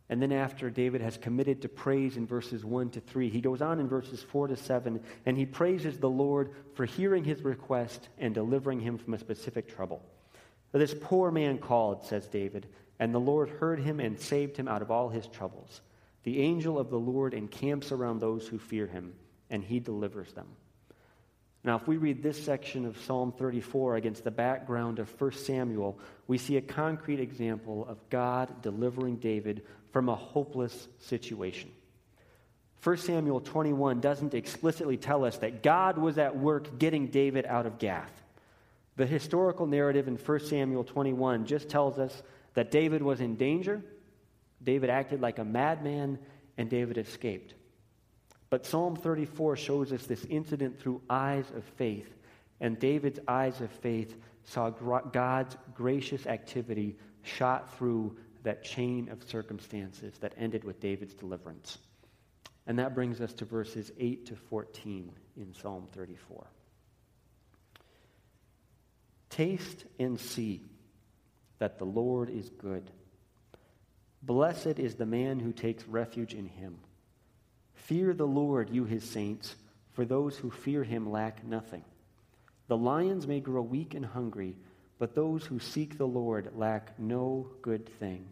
And 0.07 0.21
then, 0.21 0.31
after 0.31 0.69
David 0.69 1.01
has 1.01 1.17
committed 1.17 1.61
to 1.63 1.67
praise 1.67 2.15
in 2.15 2.25
verses 2.25 2.63
1 2.63 2.91
to 2.91 3.01
3, 3.01 3.29
he 3.29 3.41
goes 3.41 3.61
on 3.61 3.81
in 3.81 3.89
verses 3.89 4.23
4 4.23 4.47
to 4.47 4.55
7, 4.55 5.01
and 5.25 5.37
he 5.37 5.45
praises 5.45 5.97
the 5.97 6.09
Lord 6.09 6.51
for 6.75 6.85
hearing 6.85 7.25
his 7.25 7.41
request 7.41 8.07
and 8.17 8.33
delivering 8.33 8.79
him 8.79 8.97
from 8.97 9.15
a 9.15 9.19
specific 9.19 9.67
trouble. 9.75 10.01
This 10.71 10.95
poor 10.97 11.29
man 11.29 11.57
called, 11.57 12.05
says 12.05 12.25
David, 12.27 12.67
and 12.99 13.13
the 13.13 13.19
Lord 13.19 13.49
heard 13.49 13.79
him 13.79 13.99
and 13.99 14.19
saved 14.19 14.57
him 14.57 14.67
out 14.67 14.81
of 14.81 14.91
all 14.91 15.09
his 15.09 15.27
troubles. 15.27 15.81
The 16.23 16.41
angel 16.41 16.79
of 16.79 16.89
the 16.89 16.99
Lord 16.99 17.33
encamps 17.33 17.91
around 17.91 18.19
those 18.19 18.47
who 18.47 18.59
fear 18.59 18.87
him, 18.87 19.13
and 19.49 19.63
he 19.63 19.79
delivers 19.79 20.33
them. 20.33 20.47
Now, 21.63 21.75
if 21.75 21.87
we 21.87 21.97
read 21.97 22.23
this 22.23 22.41
section 22.43 22.85
of 22.85 23.01
Psalm 23.01 23.33
34 23.37 23.97
against 23.97 24.23
the 24.23 24.31
background 24.31 24.99
of 24.99 25.21
1 25.21 25.31
Samuel, 25.33 25.99
we 26.27 26.37
see 26.37 26.57
a 26.57 26.61
concrete 26.61 27.19
example 27.19 27.85
of 27.87 27.97
God 28.09 28.61
delivering 28.61 29.17
David 29.17 29.63
from 29.91 30.09
a 30.09 30.15
hopeless 30.15 30.87
situation. 30.99 31.71
1 32.83 32.97
Samuel 32.97 33.41
21 33.41 33.99
doesn't 33.99 34.33
explicitly 34.33 34.97
tell 34.97 35.25
us 35.25 35.37
that 35.39 35.63
God 35.63 35.97
was 35.97 36.17
at 36.17 36.37
work 36.37 36.79
getting 36.79 37.07
David 37.07 37.45
out 37.45 37.65
of 37.65 37.79
Gath. 37.79 38.11
The 38.95 39.05
historical 39.05 39.65
narrative 39.65 40.07
in 40.07 40.15
1 40.15 40.39
Samuel 40.41 40.83
21 40.83 41.45
just 41.45 41.69
tells 41.69 41.99
us 41.99 42.23
that 42.57 42.71
David 42.71 43.03
was 43.03 43.21
in 43.21 43.35
danger, 43.35 43.83
David 44.63 44.89
acted 44.89 45.21
like 45.21 45.37
a 45.37 45.45
madman, 45.45 46.17
and 46.57 46.67
David 46.67 46.97
escaped. 46.97 47.53
But 48.49 48.65
Psalm 48.65 48.95
34 48.95 49.57
shows 49.57 49.93
us 49.93 50.07
this 50.07 50.25
incident 50.25 50.79
through 50.79 51.03
eyes 51.07 51.45
of 51.55 51.63
faith. 51.75 52.11
And 52.59 52.79
David's 52.79 53.19
eyes 53.27 53.61
of 53.61 53.69
faith 53.69 54.17
saw 54.43 54.71
God's 54.71 55.55
gracious 55.75 56.25
activity 56.25 56.95
shot 57.21 57.77
through 57.77 58.17
that 58.41 58.63
chain 58.63 59.07
of 59.09 59.21
circumstances 59.29 60.15
that 60.21 60.33
ended 60.35 60.63
with 60.63 60.79
David's 60.79 61.13
deliverance. 61.13 61.77
And 62.65 62.79
that 62.79 62.95
brings 62.95 63.21
us 63.21 63.33
to 63.33 63.45
verses 63.45 63.91
8 63.99 64.25
to 64.25 64.35
14 64.35 65.11
in 65.39 65.53
Psalm 65.53 65.85
34. 65.93 66.47
Taste 69.29 69.85
and 69.99 70.19
see 70.19 70.63
that 71.59 71.77
the 71.77 71.85
Lord 71.85 72.29
is 72.29 72.49
good. 72.49 72.89
Blessed 74.21 74.79
is 74.79 74.95
the 74.95 75.05
man 75.05 75.39
who 75.39 75.51
takes 75.51 75.87
refuge 75.87 76.33
in 76.33 76.47
him. 76.47 76.77
Fear 77.75 78.13
the 78.13 78.27
Lord, 78.27 78.69
you 78.69 78.83
his 78.83 79.03
saints, 79.03 79.55
for 79.93 80.05
those 80.05 80.37
who 80.37 80.51
fear 80.51 80.83
him 80.83 81.11
lack 81.11 81.43
nothing. 81.45 81.83
The 82.67 82.77
lions 82.77 83.25
may 83.25 83.39
grow 83.39 83.61
weak 83.61 83.93
and 83.93 84.05
hungry, 84.05 84.55
but 84.99 85.15
those 85.15 85.45
who 85.45 85.59
seek 85.59 85.97
the 85.97 86.07
Lord 86.07 86.51
lack 86.55 86.99
no 86.99 87.47
good 87.61 87.87
thing. 87.99 88.27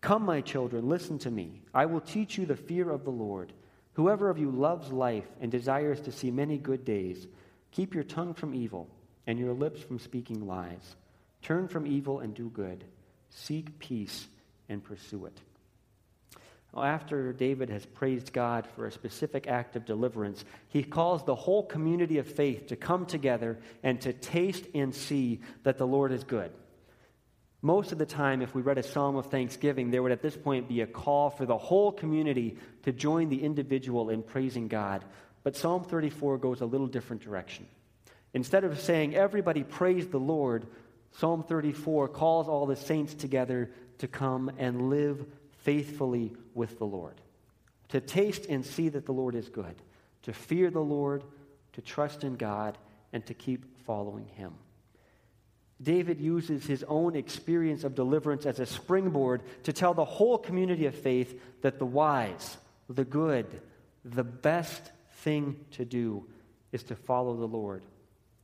Come, 0.00 0.24
my 0.24 0.40
children, 0.40 0.88
listen 0.88 1.18
to 1.20 1.30
me. 1.30 1.62
I 1.74 1.86
will 1.86 2.00
teach 2.00 2.38
you 2.38 2.46
the 2.46 2.56
fear 2.56 2.90
of 2.90 3.04
the 3.04 3.10
Lord. 3.10 3.52
Whoever 3.94 4.30
of 4.30 4.38
you 4.38 4.50
loves 4.50 4.90
life 4.90 5.26
and 5.40 5.52
desires 5.52 6.00
to 6.02 6.12
see 6.12 6.30
many 6.30 6.56
good 6.56 6.84
days, 6.84 7.26
keep 7.70 7.94
your 7.94 8.04
tongue 8.04 8.34
from 8.34 8.54
evil 8.54 8.88
and 9.26 9.38
your 9.38 9.52
lips 9.52 9.82
from 9.82 9.98
speaking 9.98 10.46
lies. 10.46 10.96
Turn 11.42 11.68
from 11.68 11.86
evil 11.86 12.20
and 12.20 12.34
do 12.34 12.50
good. 12.50 12.84
Seek 13.30 13.78
peace 13.78 14.28
and 14.68 14.82
pursue 14.82 15.26
it. 15.26 15.40
After 16.76 17.32
David 17.32 17.68
has 17.70 17.84
praised 17.84 18.32
God 18.32 18.66
for 18.76 18.86
a 18.86 18.92
specific 18.92 19.48
act 19.48 19.74
of 19.74 19.84
deliverance, 19.84 20.44
he 20.68 20.84
calls 20.84 21.24
the 21.24 21.34
whole 21.34 21.64
community 21.64 22.18
of 22.18 22.26
faith 22.28 22.68
to 22.68 22.76
come 22.76 23.06
together 23.06 23.58
and 23.82 24.00
to 24.02 24.12
taste 24.12 24.66
and 24.74 24.94
see 24.94 25.40
that 25.64 25.78
the 25.78 25.86
Lord 25.86 26.12
is 26.12 26.22
good. 26.22 26.52
Most 27.62 27.92
of 27.92 27.98
the 27.98 28.06
time, 28.06 28.40
if 28.40 28.54
we 28.54 28.62
read 28.62 28.78
a 28.78 28.82
psalm 28.82 29.16
of 29.16 29.26
thanksgiving, 29.26 29.90
there 29.90 30.02
would 30.02 30.12
at 30.12 30.22
this 30.22 30.36
point 30.36 30.68
be 30.68 30.80
a 30.80 30.86
call 30.86 31.28
for 31.28 31.44
the 31.44 31.58
whole 31.58 31.92
community 31.92 32.56
to 32.84 32.92
join 32.92 33.28
the 33.28 33.42
individual 33.42 34.08
in 34.08 34.22
praising 34.22 34.68
God. 34.68 35.04
But 35.42 35.56
Psalm 35.56 35.84
34 35.84 36.38
goes 36.38 36.60
a 36.60 36.66
little 36.66 36.86
different 36.86 37.20
direction. 37.20 37.66
Instead 38.32 38.64
of 38.64 38.80
saying, 38.80 39.14
everybody 39.14 39.62
praise 39.62 40.06
the 40.06 40.18
Lord, 40.18 40.66
Psalm 41.12 41.42
34 41.42 42.08
calls 42.08 42.48
all 42.48 42.66
the 42.66 42.76
saints 42.76 43.14
together 43.14 43.70
to 43.98 44.08
come 44.08 44.50
and 44.58 44.88
live 44.90 45.26
faithfully 45.58 46.32
with 46.54 46.78
the 46.78 46.86
Lord, 46.86 47.20
to 47.88 48.00
taste 48.00 48.46
and 48.46 48.64
see 48.64 48.88
that 48.88 49.06
the 49.06 49.12
Lord 49.12 49.34
is 49.34 49.48
good, 49.48 49.74
to 50.22 50.32
fear 50.32 50.70
the 50.70 50.80
Lord, 50.80 51.22
to 51.72 51.82
trust 51.82 52.24
in 52.24 52.36
God, 52.36 52.78
and 53.12 53.24
to 53.26 53.34
keep 53.34 53.84
following 53.84 54.26
Him. 54.28 54.54
David 55.82 56.20
uses 56.20 56.66
his 56.66 56.84
own 56.84 57.16
experience 57.16 57.84
of 57.84 57.94
deliverance 57.94 58.44
as 58.44 58.60
a 58.60 58.66
springboard 58.66 59.42
to 59.64 59.72
tell 59.72 59.94
the 59.94 60.04
whole 60.04 60.36
community 60.36 60.86
of 60.86 60.94
faith 60.94 61.40
that 61.62 61.78
the 61.78 61.86
wise, 61.86 62.58
the 62.88 63.04
good, 63.04 63.46
the 64.04 64.24
best 64.24 64.92
thing 65.22 65.56
to 65.72 65.84
do 65.84 66.26
is 66.72 66.82
to 66.84 66.96
follow 66.96 67.34
the 67.36 67.46
Lord, 67.46 67.82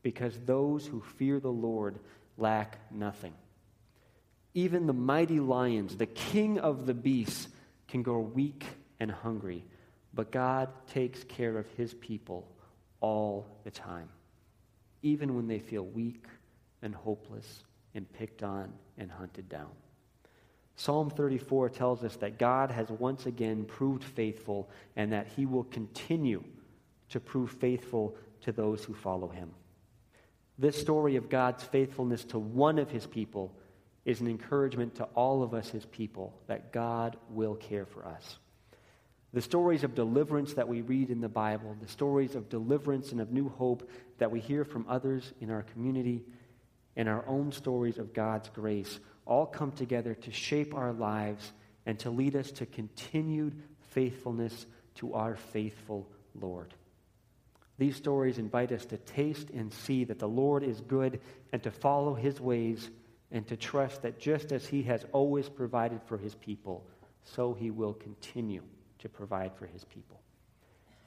because 0.02 0.38
those 0.40 0.86
who 0.86 1.02
fear 1.18 1.38
the 1.38 1.48
Lord 1.52 1.98
lack 2.36 2.78
nothing. 2.92 3.34
Even 4.54 4.86
the 4.86 4.92
mighty 4.92 5.40
lions, 5.40 5.96
the 5.96 6.06
king 6.06 6.58
of 6.58 6.86
the 6.86 6.94
beasts, 6.94 7.48
can 7.88 8.02
grow 8.02 8.18
weak 8.20 8.64
and 8.98 9.10
hungry, 9.10 9.64
but 10.14 10.32
God 10.32 10.68
takes 10.92 11.22
care 11.24 11.58
of 11.58 11.66
his 11.76 11.94
people 11.94 12.46
all 13.00 13.46
the 13.64 13.70
time, 13.70 14.08
even 15.02 15.36
when 15.36 15.46
they 15.46 15.58
feel 15.58 15.84
weak 15.84 16.24
and 16.82 16.94
hopeless 16.94 17.62
and 17.94 18.10
picked 18.14 18.42
on 18.42 18.72
and 18.98 19.10
hunted 19.10 19.48
down. 19.48 19.70
Psalm 20.76 21.08
34 21.08 21.70
tells 21.70 22.04
us 22.04 22.16
that 22.16 22.38
God 22.38 22.70
has 22.70 22.88
once 22.90 23.26
again 23.26 23.64
proved 23.64 24.04
faithful 24.04 24.68
and 24.94 25.12
that 25.12 25.26
he 25.34 25.46
will 25.46 25.64
continue 25.64 26.44
to 27.08 27.20
prove 27.20 27.50
faithful 27.50 28.14
to 28.42 28.52
those 28.52 28.84
who 28.84 28.92
follow 28.92 29.28
him. 29.28 29.50
This 30.58 30.80
story 30.80 31.16
of 31.16 31.28
God's 31.28 31.64
faithfulness 31.64 32.24
to 32.26 32.38
one 32.38 32.78
of 32.78 32.90
his 32.90 33.06
people 33.06 33.54
is 34.04 34.20
an 34.20 34.28
encouragement 34.28 34.94
to 34.94 35.04
all 35.14 35.42
of 35.42 35.52
us, 35.52 35.68
his 35.68 35.84
people, 35.84 36.32
that 36.46 36.72
God 36.72 37.16
will 37.28 37.56
care 37.56 37.84
for 37.84 38.06
us. 38.06 38.38
The 39.32 39.42
stories 39.42 39.84
of 39.84 39.94
deliverance 39.94 40.54
that 40.54 40.68
we 40.68 40.80
read 40.80 41.10
in 41.10 41.20
the 41.20 41.28
Bible, 41.28 41.76
the 41.80 41.88
stories 41.88 42.34
of 42.34 42.48
deliverance 42.48 43.12
and 43.12 43.20
of 43.20 43.32
new 43.32 43.48
hope 43.48 43.90
that 44.18 44.30
we 44.30 44.40
hear 44.40 44.64
from 44.64 44.86
others 44.88 45.34
in 45.40 45.50
our 45.50 45.62
community, 45.62 46.24
and 46.96 47.08
our 47.08 47.26
own 47.26 47.52
stories 47.52 47.98
of 47.98 48.14
God's 48.14 48.48
grace 48.48 48.98
all 49.26 49.44
come 49.44 49.72
together 49.72 50.14
to 50.14 50.30
shape 50.30 50.74
our 50.74 50.92
lives 50.92 51.52
and 51.84 51.98
to 51.98 52.10
lead 52.10 52.34
us 52.34 52.50
to 52.52 52.64
continued 52.64 53.60
faithfulness 53.90 54.66
to 54.94 55.12
our 55.12 55.36
faithful 55.36 56.08
Lord. 56.34 56.72
These 57.78 57.96
stories 57.96 58.38
invite 58.38 58.72
us 58.72 58.86
to 58.86 58.96
taste 58.96 59.50
and 59.50 59.72
see 59.72 60.04
that 60.04 60.18
the 60.18 60.28
Lord 60.28 60.62
is 60.62 60.80
good 60.80 61.20
and 61.52 61.62
to 61.62 61.70
follow 61.70 62.14
his 62.14 62.40
ways 62.40 62.90
and 63.30 63.46
to 63.48 63.56
trust 63.56 64.02
that 64.02 64.18
just 64.18 64.52
as 64.52 64.66
He 64.66 64.82
has 64.84 65.04
always 65.12 65.48
provided 65.48 66.00
for 66.06 66.16
His 66.16 66.34
people, 66.34 66.86
so 67.24 67.54
He 67.54 67.70
will 67.70 67.94
continue 67.94 68.62
to 69.00 69.08
provide 69.08 69.54
for 69.56 69.66
His 69.66 69.84
people. 69.84 70.20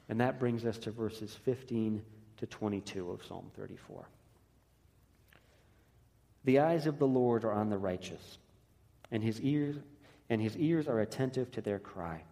And 0.08 0.20
that 0.20 0.38
brings 0.38 0.64
us 0.64 0.78
to 0.78 0.90
verses 0.90 1.34
15 1.44 2.02
to 2.38 2.46
22 2.46 3.10
of 3.10 3.24
Psalm 3.24 3.50
34. 3.56 4.06
The 6.44 6.60
eyes 6.60 6.86
of 6.86 6.98
the 6.98 7.06
Lord 7.06 7.44
are 7.44 7.52
on 7.52 7.68
the 7.68 7.78
righteous, 7.78 8.38
and 9.10 9.22
his 9.22 9.40
ears 9.40 9.76
and 10.30 10.40
his 10.40 10.56
ears 10.56 10.88
are 10.88 11.00
attentive 11.00 11.50
to 11.52 11.60
their 11.60 11.78
cry. 11.78 12.22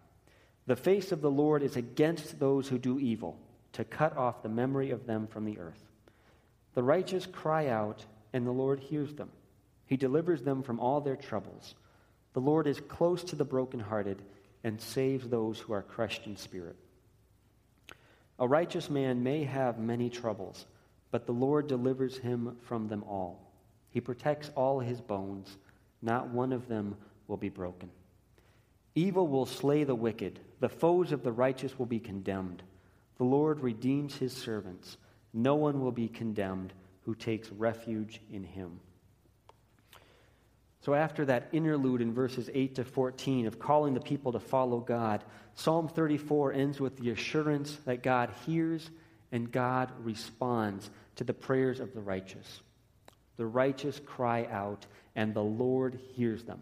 The 0.65 0.75
face 0.75 1.11
of 1.11 1.21
the 1.21 1.29
Lord 1.29 1.61
is 1.61 1.75
against 1.75 2.39
those 2.39 2.67
who 2.67 2.79
do 2.79 2.97
evil, 2.99 3.37
to 3.73 3.83
cut 3.83 4.17
off 4.17 4.43
the 4.43 4.49
memory 4.49 4.91
of 4.91 5.05
them 5.05 5.27
from 5.27 5.45
the 5.45 5.59
earth. 5.59 5.83
The 6.73 6.83
righteous 6.83 7.25
cry 7.25 7.67
out, 7.67 8.05
and 8.33 8.45
the 8.45 8.51
Lord 8.51 8.79
hears 8.79 9.13
them. 9.13 9.29
He 9.85 9.97
delivers 9.97 10.43
them 10.43 10.63
from 10.63 10.79
all 10.79 11.01
their 11.01 11.15
troubles. 11.15 11.75
The 12.33 12.41
Lord 12.41 12.67
is 12.67 12.79
close 12.79 13.23
to 13.25 13.35
the 13.35 13.45
brokenhearted 13.45 14.21
and 14.63 14.79
saves 14.79 15.27
those 15.27 15.59
who 15.59 15.73
are 15.73 15.81
crushed 15.81 16.25
in 16.25 16.37
spirit. 16.37 16.75
A 18.37 18.47
righteous 18.47 18.89
man 18.89 19.23
may 19.23 19.43
have 19.43 19.79
many 19.79 20.09
troubles, 20.09 20.65
but 21.11 21.25
the 21.25 21.33
Lord 21.33 21.67
delivers 21.67 22.17
him 22.17 22.55
from 22.61 22.87
them 22.87 23.03
all. 23.03 23.51
He 23.89 23.99
protects 23.99 24.51
all 24.55 24.79
his 24.79 25.01
bones, 25.01 25.57
not 26.01 26.29
one 26.29 26.53
of 26.53 26.67
them 26.67 26.95
will 27.27 27.37
be 27.37 27.49
broken. 27.49 27.89
Evil 28.95 29.27
will 29.27 29.45
slay 29.45 29.83
the 29.83 29.95
wicked, 29.95 30.39
the 30.59 30.69
foes 30.69 31.11
of 31.11 31.23
the 31.23 31.31
righteous 31.31 31.77
will 31.77 31.85
be 31.85 31.99
condemned. 31.99 32.63
The 33.19 33.25
Lord 33.25 33.59
redeems 33.59 34.15
his 34.15 34.33
servants. 34.33 34.97
No 35.33 35.53
one 35.55 35.81
will 35.81 35.91
be 35.91 36.07
condemned 36.07 36.73
who 37.01 37.13
takes 37.13 37.51
refuge 37.51 38.19
in 38.31 38.43
him. 38.43 38.79
So, 40.81 40.93
after 40.93 41.25
that 41.25 41.49
interlude 41.51 42.01
in 42.01 42.13
verses 42.13 42.49
8 42.53 42.75
to 42.75 42.85
14 42.85 43.45
of 43.45 43.59
calling 43.59 43.93
the 43.93 43.99
people 43.99 44.31
to 44.31 44.39
follow 44.39 44.79
God, 44.79 45.23
Psalm 45.53 45.89
34 45.89 46.53
ends 46.53 46.79
with 46.79 46.97
the 46.97 47.09
assurance 47.11 47.77
that 47.85 48.01
God 48.01 48.31
hears 48.45 48.89
and 49.31 49.51
God 49.51 49.91
responds 50.01 50.89
to 51.17 51.23
the 51.23 51.33
prayers 51.33 51.81
of 51.81 51.93
the 51.93 52.01
righteous. 52.01 52.61
The 53.35 53.45
righteous 53.45 53.99
cry 54.05 54.47
out, 54.49 54.85
and 55.15 55.33
the 55.33 55.43
Lord 55.43 55.99
hears 56.13 56.43
them. 56.43 56.61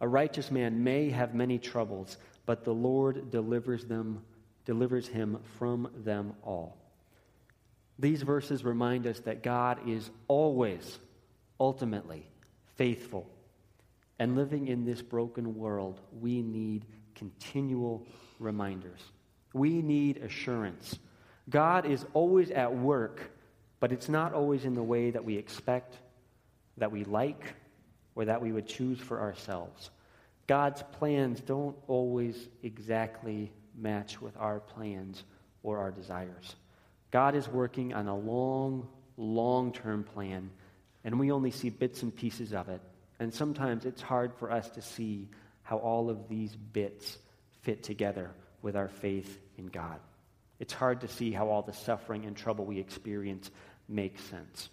A 0.00 0.08
righteous 0.08 0.50
man 0.50 0.82
may 0.82 1.10
have 1.10 1.34
many 1.34 1.58
troubles, 1.58 2.18
but 2.46 2.64
the 2.64 2.74
Lord 2.74 3.30
delivers 3.30 3.84
them, 3.84 4.22
delivers 4.64 5.06
him 5.08 5.38
from 5.58 5.88
them 5.96 6.34
all. 6.42 6.76
These 7.98 8.22
verses 8.22 8.64
remind 8.64 9.06
us 9.06 9.20
that 9.20 9.42
God 9.42 9.88
is 9.88 10.10
always, 10.26 10.98
ultimately, 11.60 12.28
faithful. 12.76 13.28
And 14.18 14.36
living 14.36 14.68
in 14.68 14.84
this 14.84 15.02
broken 15.02 15.56
world, 15.56 16.00
we 16.20 16.42
need 16.42 16.86
continual 17.14 18.06
reminders. 18.38 19.00
We 19.52 19.82
need 19.82 20.18
assurance. 20.18 20.98
God 21.48 21.86
is 21.86 22.04
always 22.14 22.50
at 22.50 22.74
work, 22.74 23.30
but 23.80 23.92
it's 23.92 24.08
not 24.08 24.32
always 24.32 24.64
in 24.64 24.74
the 24.74 24.82
way 24.82 25.10
that 25.10 25.24
we 25.24 25.36
expect, 25.36 25.98
that 26.78 26.90
we 26.90 27.04
like, 27.04 27.54
or 28.16 28.24
that 28.24 28.40
we 28.40 28.50
would 28.52 28.66
choose 28.66 28.98
for 28.98 29.20
ourselves. 29.20 29.90
God's 30.46 30.82
plans 30.92 31.40
don't 31.40 31.76
always 31.86 32.48
exactly 32.62 33.52
match 33.76 34.20
with 34.20 34.36
our 34.36 34.60
plans 34.60 35.24
or 35.62 35.78
our 35.78 35.90
desires. 35.90 36.54
God 37.10 37.34
is 37.34 37.48
working 37.48 37.94
on 37.94 38.08
a 38.08 38.16
long, 38.16 38.88
long 39.16 39.72
term 39.72 40.04
plan, 40.04 40.50
and 41.04 41.18
we 41.18 41.30
only 41.30 41.50
see 41.50 41.70
bits 41.70 42.02
and 42.02 42.14
pieces 42.14 42.52
of 42.52 42.68
it. 42.68 42.80
And 43.20 43.32
sometimes 43.32 43.84
it's 43.84 44.02
hard 44.02 44.34
for 44.34 44.50
us 44.50 44.68
to 44.70 44.82
see 44.82 45.28
how 45.62 45.78
all 45.78 46.10
of 46.10 46.28
these 46.28 46.54
bits 46.54 47.18
fit 47.62 47.82
together 47.82 48.30
with 48.62 48.76
our 48.76 48.88
faith 48.88 49.40
in 49.56 49.66
God. 49.66 50.00
It's 50.58 50.72
hard 50.72 51.00
to 51.02 51.08
see 51.08 51.32
how 51.32 51.48
all 51.48 51.62
the 51.62 51.72
suffering 51.72 52.24
and 52.24 52.36
trouble 52.36 52.64
we 52.64 52.78
experience 52.78 53.50
makes 53.88 54.22
sense. 54.24 54.68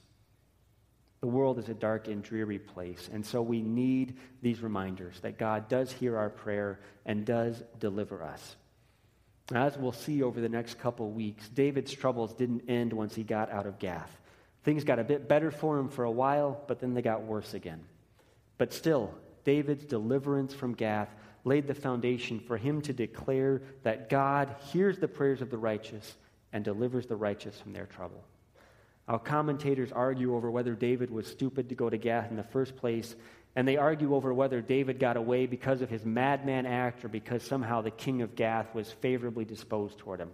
The 1.21 1.27
world 1.27 1.59
is 1.59 1.69
a 1.69 1.75
dark 1.75 2.07
and 2.07 2.23
dreary 2.23 2.57
place, 2.57 3.09
and 3.13 3.23
so 3.23 3.41
we 3.41 3.61
need 3.61 4.17
these 4.41 4.61
reminders 4.61 5.19
that 5.19 5.37
God 5.37 5.69
does 5.69 5.91
hear 5.91 6.17
our 6.17 6.29
prayer 6.29 6.79
and 7.05 7.25
does 7.25 7.61
deliver 7.79 8.23
us. 8.23 8.55
As 9.53 9.77
we'll 9.77 9.91
see 9.91 10.23
over 10.23 10.39
the 10.39 10.49
next 10.49 10.79
couple 10.79 11.11
weeks, 11.11 11.49
David's 11.49 11.93
troubles 11.93 12.33
didn't 12.33 12.69
end 12.69 12.93
once 12.93 13.15
he 13.15 13.23
got 13.23 13.51
out 13.51 13.65
of 13.65 13.79
Gath. 13.79 14.11
Things 14.63 14.83
got 14.83 14.99
a 14.99 15.03
bit 15.03 15.27
better 15.27 15.51
for 15.51 15.77
him 15.77 15.89
for 15.89 16.03
a 16.03 16.11
while, 16.11 16.63
but 16.67 16.79
then 16.79 16.93
they 16.93 17.01
got 17.01 17.23
worse 17.23 17.53
again. 17.53 17.81
But 18.57 18.73
still, 18.73 19.13
David's 19.43 19.85
deliverance 19.85 20.53
from 20.53 20.73
Gath 20.73 21.09
laid 21.43 21.67
the 21.67 21.73
foundation 21.73 22.39
for 22.39 22.57
him 22.57 22.81
to 22.83 22.93
declare 22.93 23.61
that 23.83 24.09
God 24.09 24.55
hears 24.71 24.99
the 24.99 25.07
prayers 25.07 25.41
of 25.41 25.49
the 25.49 25.57
righteous 25.57 26.15
and 26.53 26.63
delivers 26.63 27.07
the 27.07 27.15
righteous 27.15 27.59
from 27.59 27.73
their 27.73 27.87
trouble. 27.87 28.23
Our 29.07 29.19
commentators 29.19 29.91
argue 29.91 30.35
over 30.35 30.51
whether 30.51 30.75
David 30.75 31.09
was 31.09 31.27
stupid 31.27 31.69
to 31.69 31.75
go 31.75 31.89
to 31.89 31.97
Gath 31.97 32.29
in 32.29 32.37
the 32.37 32.43
first 32.43 32.75
place, 32.75 33.15
and 33.55 33.67
they 33.67 33.77
argue 33.77 34.15
over 34.15 34.33
whether 34.33 34.61
David 34.61 34.99
got 34.99 35.17
away 35.17 35.45
because 35.45 35.81
of 35.81 35.89
his 35.89 36.05
madman 36.05 36.65
act 36.65 37.03
or 37.03 37.09
because 37.09 37.43
somehow 37.43 37.81
the 37.81 37.91
king 37.91 38.21
of 38.21 38.35
Gath 38.35 38.73
was 38.73 38.91
favorably 38.91 39.43
disposed 39.43 39.97
toward 39.97 40.19
him. 40.19 40.31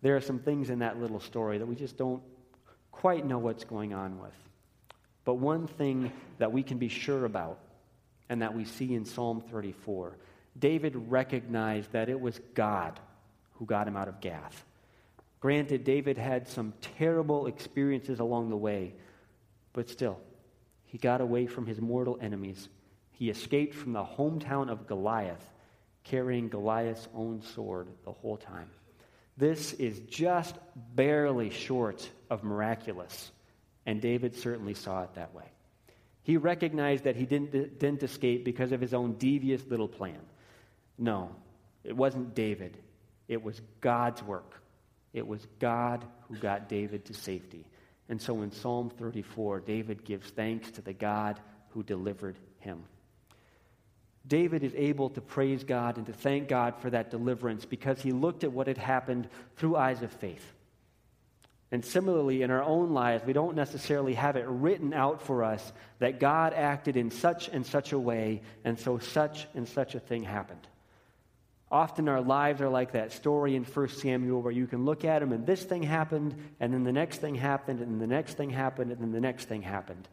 There 0.00 0.16
are 0.16 0.20
some 0.20 0.38
things 0.38 0.70
in 0.70 0.78
that 0.78 1.00
little 1.00 1.20
story 1.20 1.58
that 1.58 1.66
we 1.66 1.74
just 1.74 1.96
don't 1.96 2.22
quite 2.90 3.26
know 3.26 3.38
what's 3.38 3.64
going 3.64 3.92
on 3.92 4.18
with. 4.18 4.34
But 5.24 5.34
one 5.34 5.66
thing 5.66 6.12
that 6.38 6.52
we 6.52 6.62
can 6.62 6.78
be 6.78 6.88
sure 6.88 7.24
about, 7.24 7.58
and 8.28 8.40
that 8.42 8.54
we 8.54 8.64
see 8.64 8.94
in 8.94 9.04
Psalm 9.04 9.42
34, 9.50 10.16
David 10.58 10.94
recognized 11.08 11.92
that 11.92 12.08
it 12.08 12.20
was 12.20 12.40
God 12.54 12.98
who 13.54 13.66
got 13.66 13.88
him 13.88 13.96
out 13.96 14.08
of 14.08 14.20
Gath. 14.20 14.64
Granted, 15.40 15.84
David 15.84 16.16
had 16.16 16.48
some 16.48 16.72
terrible 16.98 17.46
experiences 17.46 18.20
along 18.20 18.48
the 18.48 18.56
way, 18.56 18.94
but 19.72 19.90
still, 19.90 20.18
he 20.94 20.98
got 20.98 21.20
away 21.20 21.46
from 21.46 21.66
his 21.66 21.80
mortal 21.80 22.16
enemies. 22.20 22.68
He 23.10 23.28
escaped 23.28 23.74
from 23.74 23.94
the 23.94 24.04
hometown 24.04 24.70
of 24.70 24.86
Goliath, 24.86 25.44
carrying 26.04 26.48
Goliath's 26.48 27.08
own 27.16 27.42
sword 27.42 27.88
the 28.04 28.12
whole 28.12 28.36
time. 28.36 28.70
This 29.36 29.72
is 29.72 29.98
just 30.08 30.54
barely 30.94 31.50
short 31.50 32.08
of 32.30 32.44
miraculous, 32.44 33.32
and 33.84 34.00
David 34.00 34.36
certainly 34.36 34.74
saw 34.74 35.02
it 35.02 35.12
that 35.16 35.34
way. 35.34 35.46
He 36.22 36.36
recognized 36.36 37.02
that 37.02 37.16
he 37.16 37.26
didn't, 37.26 37.50
didn't 37.80 38.04
escape 38.04 38.44
because 38.44 38.70
of 38.70 38.80
his 38.80 38.94
own 38.94 39.14
devious 39.14 39.66
little 39.66 39.88
plan. 39.88 40.20
No, 40.96 41.34
it 41.82 41.96
wasn't 41.96 42.36
David, 42.36 42.78
it 43.26 43.42
was 43.42 43.60
God's 43.80 44.22
work. 44.22 44.62
It 45.12 45.26
was 45.26 45.44
God 45.58 46.04
who 46.28 46.36
got 46.36 46.68
David 46.68 47.06
to 47.06 47.14
safety. 47.14 47.66
And 48.08 48.20
so 48.20 48.42
in 48.42 48.50
Psalm 48.50 48.90
34, 48.90 49.60
David 49.60 50.04
gives 50.04 50.30
thanks 50.30 50.70
to 50.72 50.82
the 50.82 50.92
God 50.92 51.40
who 51.70 51.82
delivered 51.82 52.36
him. 52.58 52.84
David 54.26 54.62
is 54.62 54.74
able 54.74 55.10
to 55.10 55.20
praise 55.20 55.64
God 55.64 55.96
and 55.96 56.06
to 56.06 56.12
thank 56.12 56.48
God 56.48 56.76
for 56.78 56.90
that 56.90 57.10
deliverance 57.10 57.64
because 57.64 58.00
he 58.00 58.12
looked 58.12 58.44
at 58.44 58.52
what 58.52 58.66
had 58.66 58.78
happened 58.78 59.28
through 59.56 59.76
eyes 59.76 60.02
of 60.02 60.10
faith. 60.12 60.54
And 61.70 61.84
similarly, 61.84 62.42
in 62.42 62.50
our 62.50 62.62
own 62.62 62.94
lives, 62.94 63.24
we 63.26 63.32
don't 63.32 63.56
necessarily 63.56 64.14
have 64.14 64.36
it 64.36 64.46
written 64.46 64.94
out 64.94 65.20
for 65.20 65.42
us 65.42 65.72
that 65.98 66.20
God 66.20 66.52
acted 66.52 66.96
in 66.96 67.10
such 67.10 67.48
and 67.48 67.66
such 67.66 67.92
a 67.92 67.98
way, 67.98 68.42
and 68.64 68.78
so 68.78 68.98
such 68.98 69.48
and 69.54 69.68
such 69.68 69.94
a 69.94 70.00
thing 70.00 70.22
happened. 70.22 70.68
Often 71.74 72.08
our 72.08 72.20
lives 72.20 72.60
are 72.60 72.68
like 72.68 72.92
that 72.92 73.10
story 73.10 73.56
in 73.56 73.64
1 73.64 73.88
Samuel 73.88 74.40
where 74.40 74.52
you 74.52 74.68
can 74.68 74.84
look 74.84 75.04
at 75.04 75.18
them 75.18 75.32
and 75.32 75.44
this 75.44 75.64
thing 75.64 75.82
happened, 75.82 76.36
and 76.60 76.72
then 76.72 76.84
the 76.84 76.92
next 76.92 77.18
thing 77.18 77.34
happened, 77.34 77.80
and 77.80 78.00
the 78.00 78.06
next 78.06 78.34
thing 78.34 78.50
happened, 78.50 78.92
and 78.92 79.00
then 79.00 79.10
the 79.10 79.20
next 79.20 79.46
thing 79.46 79.60
happened. 79.60 80.08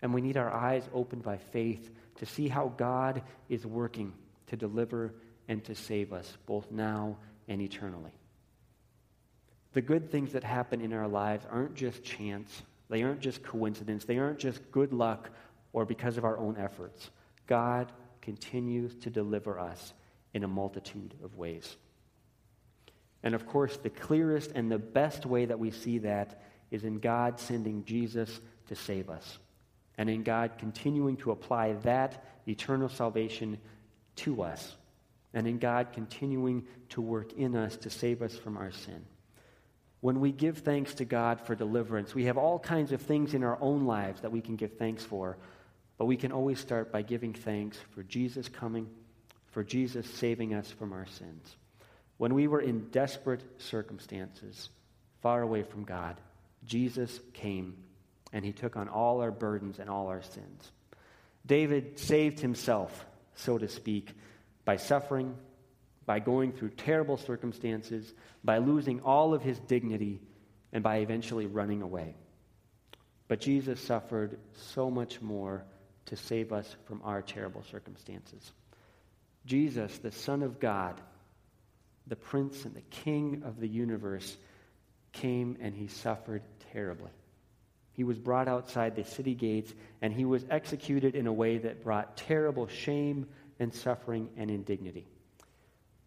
And 0.00 0.14
we 0.14 0.22
need 0.22 0.38
our 0.38 0.50
eyes 0.50 0.88
opened 0.94 1.22
by 1.22 1.36
faith 1.36 1.90
to 2.16 2.24
see 2.24 2.48
how 2.48 2.72
God 2.78 3.20
is 3.50 3.66
working 3.66 4.14
to 4.46 4.56
deliver 4.56 5.12
and 5.48 5.62
to 5.64 5.74
save 5.74 6.14
us, 6.14 6.38
both 6.46 6.70
now 6.70 7.18
and 7.46 7.60
eternally. 7.60 8.12
The 9.74 9.82
good 9.82 10.10
things 10.10 10.32
that 10.32 10.44
happen 10.44 10.80
in 10.80 10.94
our 10.94 11.08
lives 11.08 11.44
aren't 11.50 11.74
just 11.74 12.02
chance, 12.02 12.62
they 12.88 13.02
aren't 13.02 13.20
just 13.20 13.42
coincidence, 13.42 14.06
they 14.06 14.16
aren't 14.16 14.38
just 14.38 14.72
good 14.72 14.94
luck 14.94 15.28
or 15.74 15.84
because 15.84 16.16
of 16.16 16.24
our 16.24 16.38
own 16.38 16.56
efforts. 16.56 17.10
God 17.46 17.92
continues 18.22 18.94
to 19.02 19.10
deliver 19.10 19.58
us 19.58 19.92
in 20.34 20.44
a 20.44 20.48
multitude 20.48 21.14
of 21.22 21.36
ways. 21.36 21.76
And 23.22 23.34
of 23.34 23.46
course, 23.46 23.76
the 23.76 23.90
clearest 23.90 24.52
and 24.54 24.70
the 24.70 24.78
best 24.78 25.26
way 25.26 25.44
that 25.44 25.58
we 25.58 25.70
see 25.70 25.98
that 25.98 26.42
is 26.70 26.84
in 26.84 26.98
God 26.98 27.38
sending 27.38 27.84
Jesus 27.84 28.40
to 28.68 28.74
save 28.74 29.10
us, 29.10 29.38
and 29.98 30.08
in 30.08 30.22
God 30.22 30.52
continuing 30.58 31.16
to 31.18 31.30
apply 31.30 31.74
that 31.82 32.24
eternal 32.48 32.88
salvation 32.88 33.58
to 34.16 34.42
us, 34.42 34.74
and 35.34 35.46
in 35.46 35.58
God 35.58 35.88
continuing 35.92 36.64
to 36.90 37.00
work 37.00 37.32
in 37.34 37.54
us 37.54 37.76
to 37.78 37.90
save 37.90 38.22
us 38.22 38.36
from 38.36 38.56
our 38.56 38.72
sin. 38.72 39.04
When 40.00 40.18
we 40.18 40.32
give 40.32 40.58
thanks 40.58 40.94
to 40.94 41.04
God 41.04 41.40
for 41.40 41.54
deliverance, 41.54 42.14
we 42.14 42.24
have 42.24 42.38
all 42.38 42.58
kinds 42.58 42.90
of 42.90 43.02
things 43.02 43.34
in 43.34 43.44
our 43.44 43.58
own 43.60 43.86
lives 43.86 44.22
that 44.22 44.32
we 44.32 44.40
can 44.40 44.56
give 44.56 44.72
thanks 44.72 45.04
for, 45.04 45.38
but 45.96 46.06
we 46.06 46.16
can 46.16 46.32
always 46.32 46.58
start 46.58 46.90
by 46.90 47.02
giving 47.02 47.34
thanks 47.34 47.78
for 47.94 48.02
Jesus 48.02 48.48
coming 48.48 48.88
for 49.52 49.62
Jesus 49.62 50.06
saving 50.06 50.54
us 50.54 50.70
from 50.70 50.92
our 50.92 51.06
sins. 51.06 51.56
When 52.16 52.34
we 52.34 52.46
were 52.46 52.60
in 52.60 52.88
desperate 52.90 53.42
circumstances, 53.58 54.68
far 55.20 55.42
away 55.42 55.62
from 55.62 55.84
God, 55.84 56.20
Jesus 56.64 57.20
came 57.32 57.76
and 58.32 58.44
he 58.44 58.52
took 58.52 58.76
on 58.76 58.88
all 58.88 59.20
our 59.20 59.30
burdens 59.30 59.78
and 59.78 59.88
all 59.88 60.08
our 60.08 60.22
sins. 60.22 60.72
David 61.44 61.98
saved 61.98 62.40
himself, 62.40 63.04
so 63.34 63.58
to 63.58 63.68
speak, 63.68 64.14
by 64.64 64.76
suffering, 64.76 65.36
by 66.06 66.18
going 66.18 66.52
through 66.52 66.70
terrible 66.70 67.16
circumstances, 67.16 68.14
by 68.42 68.58
losing 68.58 69.00
all 69.00 69.34
of 69.34 69.42
his 69.42 69.58
dignity, 69.60 70.20
and 70.72 70.82
by 70.82 70.98
eventually 70.98 71.46
running 71.46 71.82
away. 71.82 72.14
But 73.28 73.40
Jesus 73.40 73.80
suffered 73.80 74.38
so 74.54 74.90
much 74.90 75.20
more 75.20 75.64
to 76.06 76.16
save 76.16 76.52
us 76.52 76.76
from 76.86 77.02
our 77.04 77.20
terrible 77.22 77.62
circumstances. 77.70 78.52
Jesus, 79.46 79.98
the 79.98 80.12
Son 80.12 80.42
of 80.42 80.60
God, 80.60 81.00
the 82.06 82.16
Prince 82.16 82.64
and 82.64 82.74
the 82.74 82.82
King 82.82 83.42
of 83.44 83.60
the 83.60 83.68
universe, 83.68 84.36
came 85.12 85.56
and 85.60 85.74
he 85.74 85.88
suffered 85.88 86.42
terribly. 86.72 87.10
He 87.92 88.04
was 88.04 88.18
brought 88.18 88.48
outside 88.48 88.96
the 88.96 89.04
city 89.04 89.34
gates 89.34 89.72
and 90.00 90.12
he 90.12 90.24
was 90.24 90.44
executed 90.50 91.14
in 91.14 91.26
a 91.26 91.32
way 91.32 91.58
that 91.58 91.84
brought 91.84 92.16
terrible 92.16 92.66
shame 92.66 93.26
and 93.58 93.72
suffering 93.72 94.30
and 94.36 94.50
indignity. 94.50 95.06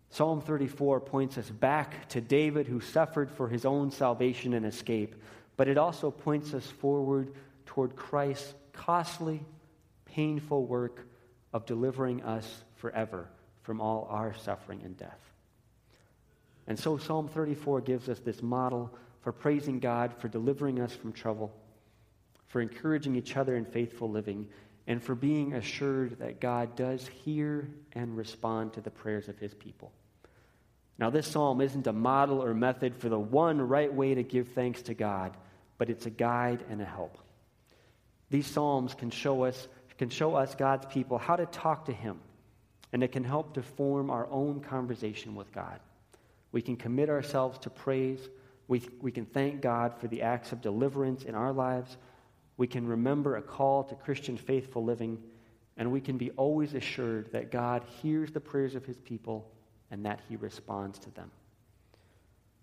Psalm 0.10 0.42
34 0.42 1.02
points 1.02 1.38
us 1.38 1.50
back 1.50 2.10
to 2.10 2.22
David 2.22 2.68
who 2.68 2.80
suffered 2.80 3.30
for 3.30 3.48
his 3.48 3.66
own 3.66 3.92
salvation 3.92 4.54
and 4.54 4.66
escape, 4.66 5.16
but 5.58 5.68
it 5.68 5.78
also 5.78 6.10
points 6.10 6.54
us 6.54 6.66
forward 6.66 7.34
toward 7.66 7.96
Christ's 7.96 8.54
costly, 8.74 9.44
painful 10.06 10.66
work 10.66 11.08
of 11.54 11.66
delivering 11.66 12.24
us 12.24 12.65
forever 12.76 13.28
from 13.64 13.82
all 13.82 14.08
our 14.10 14.34
suffering 14.36 14.82
and 14.84 14.98
death. 14.98 15.20
And 16.68 16.78
so 16.78 16.98
Psalm 16.98 17.28
34 17.28 17.82
gives 17.82 18.10
us 18.10 18.20
this 18.20 18.42
model 18.42 18.96
for 19.22 19.32
praising 19.32 19.80
God 19.80 20.14
for 20.20 20.28
delivering 20.28 20.80
us 20.80 20.94
from 20.94 21.12
trouble, 21.12 21.52
for 22.48 22.62
encouraging 22.62 23.16
each 23.16 23.36
other 23.36 23.56
in 23.56 23.66
faithful 23.66 24.10
living, 24.10 24.48
and 24.88 25.04
for 25.04 25.16
being 25.16 25.54
assured 25.54 26.20
that 26.20 26.40
God 26.40 26.76
does 26.76 27.08
hear 27.08 27.68
and 27.94 28.16
respond 28.16 28.74
to 28.74 28.82
the 28.82 28.92
prayers 28.92 29.28
of 29.28 29.40
his 29.40 29.54
people. 29.54 29.92
Now, 30.98 31.10
this 31.10 31.28
psalm 31.28 31.60
isn't 31.60 31.88
a 31.88 31.94
model 31.94 32.42
or 32.42 32.54
method 32.54 32.96
for 32.96 33.10
the 33.10 33.20
one 33.20 33.60
right 33.60 33.94
way 33.94 34.14
to 34.16 34.24
give 34.24 34.50
thanks 34.50 34.84
to 34.84 34.94
God, 34.94 35.36
but 35.78 35.90
it's 35.90 36.06
a 36.06 36.12
guide 36.12 36.64
and 36.70 36.82
a 36.82 36.86
help. 36.86 37.18
These 38.30 38.48
psalms 38.48 38.94
can 38.94 39.10
show 39.10 39.44
us, 39.44 39.68
can 39.98 40.10
show 40.10 40.36
us 40.36 40.56
God's 40.56 40.86
people 40.86 41.18
how 41.18 41.36
to 41.36 41.46
talk 41.48 41.86
to 41.86 41.94
him, 41.94 42.20
and 42.96 43.04
it 43.04 43.12
can 43.12 43.26
help 43.26 43.56
to 43.56 43.62
form 43.62 44.10
our 44.10 44.26
own 44.32 44.62
conversation 44.62 45.36
with 45.36 45.52
God. 45.52 45.82
We 46.54 46.62
can 46.62 46.78
commit 46.78 47.10
ourselves 47.10 47.60
to 47.60 47.70
praise. 47.70 48.30
We, 48.70 48.84
we 49.02 49.12
can 49.12 49.26
thank 49.26 49.60
God 49.60 50.00
for 50.00 50.08
the 50.08 50.22
acts 50.22 50.54
of 50.54 50.62
deliverance 50.62 51.24
in 51.24 51.36
our 51.36 51.52
lives. 51.52 51.98
We 52.56 52.68
can 52.68 52.88
remember 52.88 53.36
a 53.36 53.42
call 53.42 53.84
to 53.84 53.96
Christian 53.96 54.38
faithful 54.38 54.86
living. 54.86 55.22
And 55.76 55.92
we 55.92 56.00
can 56.00 56.18
be 56.18 56.32
always 56.38 56.74
assured 56.74 57.34
that 57.34 57.52
God 57.52 57.84
hears 58.02 58.32
the 58.32 58.40
prayers 58.40 58.76
of 58.76 58.86
his 58.86 58.96
people 58.96 59.52
and 59.92 60.06
that 60.06 60.22
he 60.30 60.38
responds 60.38 60.98
to 61.00 61.12
them. 61.16 61.32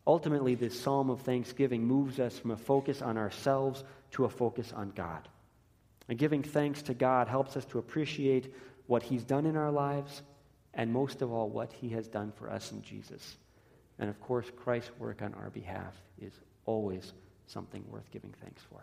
Ultimately, 0.07 0.55
this 0.55 0.81
psalm 0.81 1.11
of 1.11 1.21
thanksgiving 1.21 1.85
moves 1.85 2.19
us 2.19 2.39
from 2.39 2.53
a 2.53 2.57
focus 2.57 3.03
on 3.03 3.19
ourselves 3.19 3.85
to 4.13 4.25
a 4.25 4.31
focus 4.31 4.73
on 4.73 4.93
God. 4.97 5.29
And 6.09 6.19
giving 6.19 6.43
thanks 6.43 6.81
to 6.83 6.95
God 6.95 7.29
helps 7.29 7.55
us 7.55 7.67
to 7.67 7.79
appreciate 7.79 8.55
what 8.87 9.03
he's 9.03 9.25
done 9.25 9.47
in 9.47 9.57
our 9.57 9.71
lives 9.71 10.23
and 10.75 10.93
most 10.93 11.23
of 11.23 11.31
all, 11.33 11.49
what 11.49 11.73
he 11.73 11.91
has 11.91 12.09
done 12.09 12.33
for 12.33 12.51
us 12.51 12.73
in 12.73 12.83
Jesus. 12.83 13.37
And 13.99 14.09
of 14.09 14.21
course, 14.21 14.47
Christ's 14.57 14.91
work 14.99 15.23
on 15.23 15.35
our 15.35 15.51
behalf 15.51 15.95
is 16.21 16.33
always 16.65 17.13
something 17.47 17.85
worth 17.91 18.11
giving 18.11 18.35
thanks 18.41 18.63
for. 18.71 18.83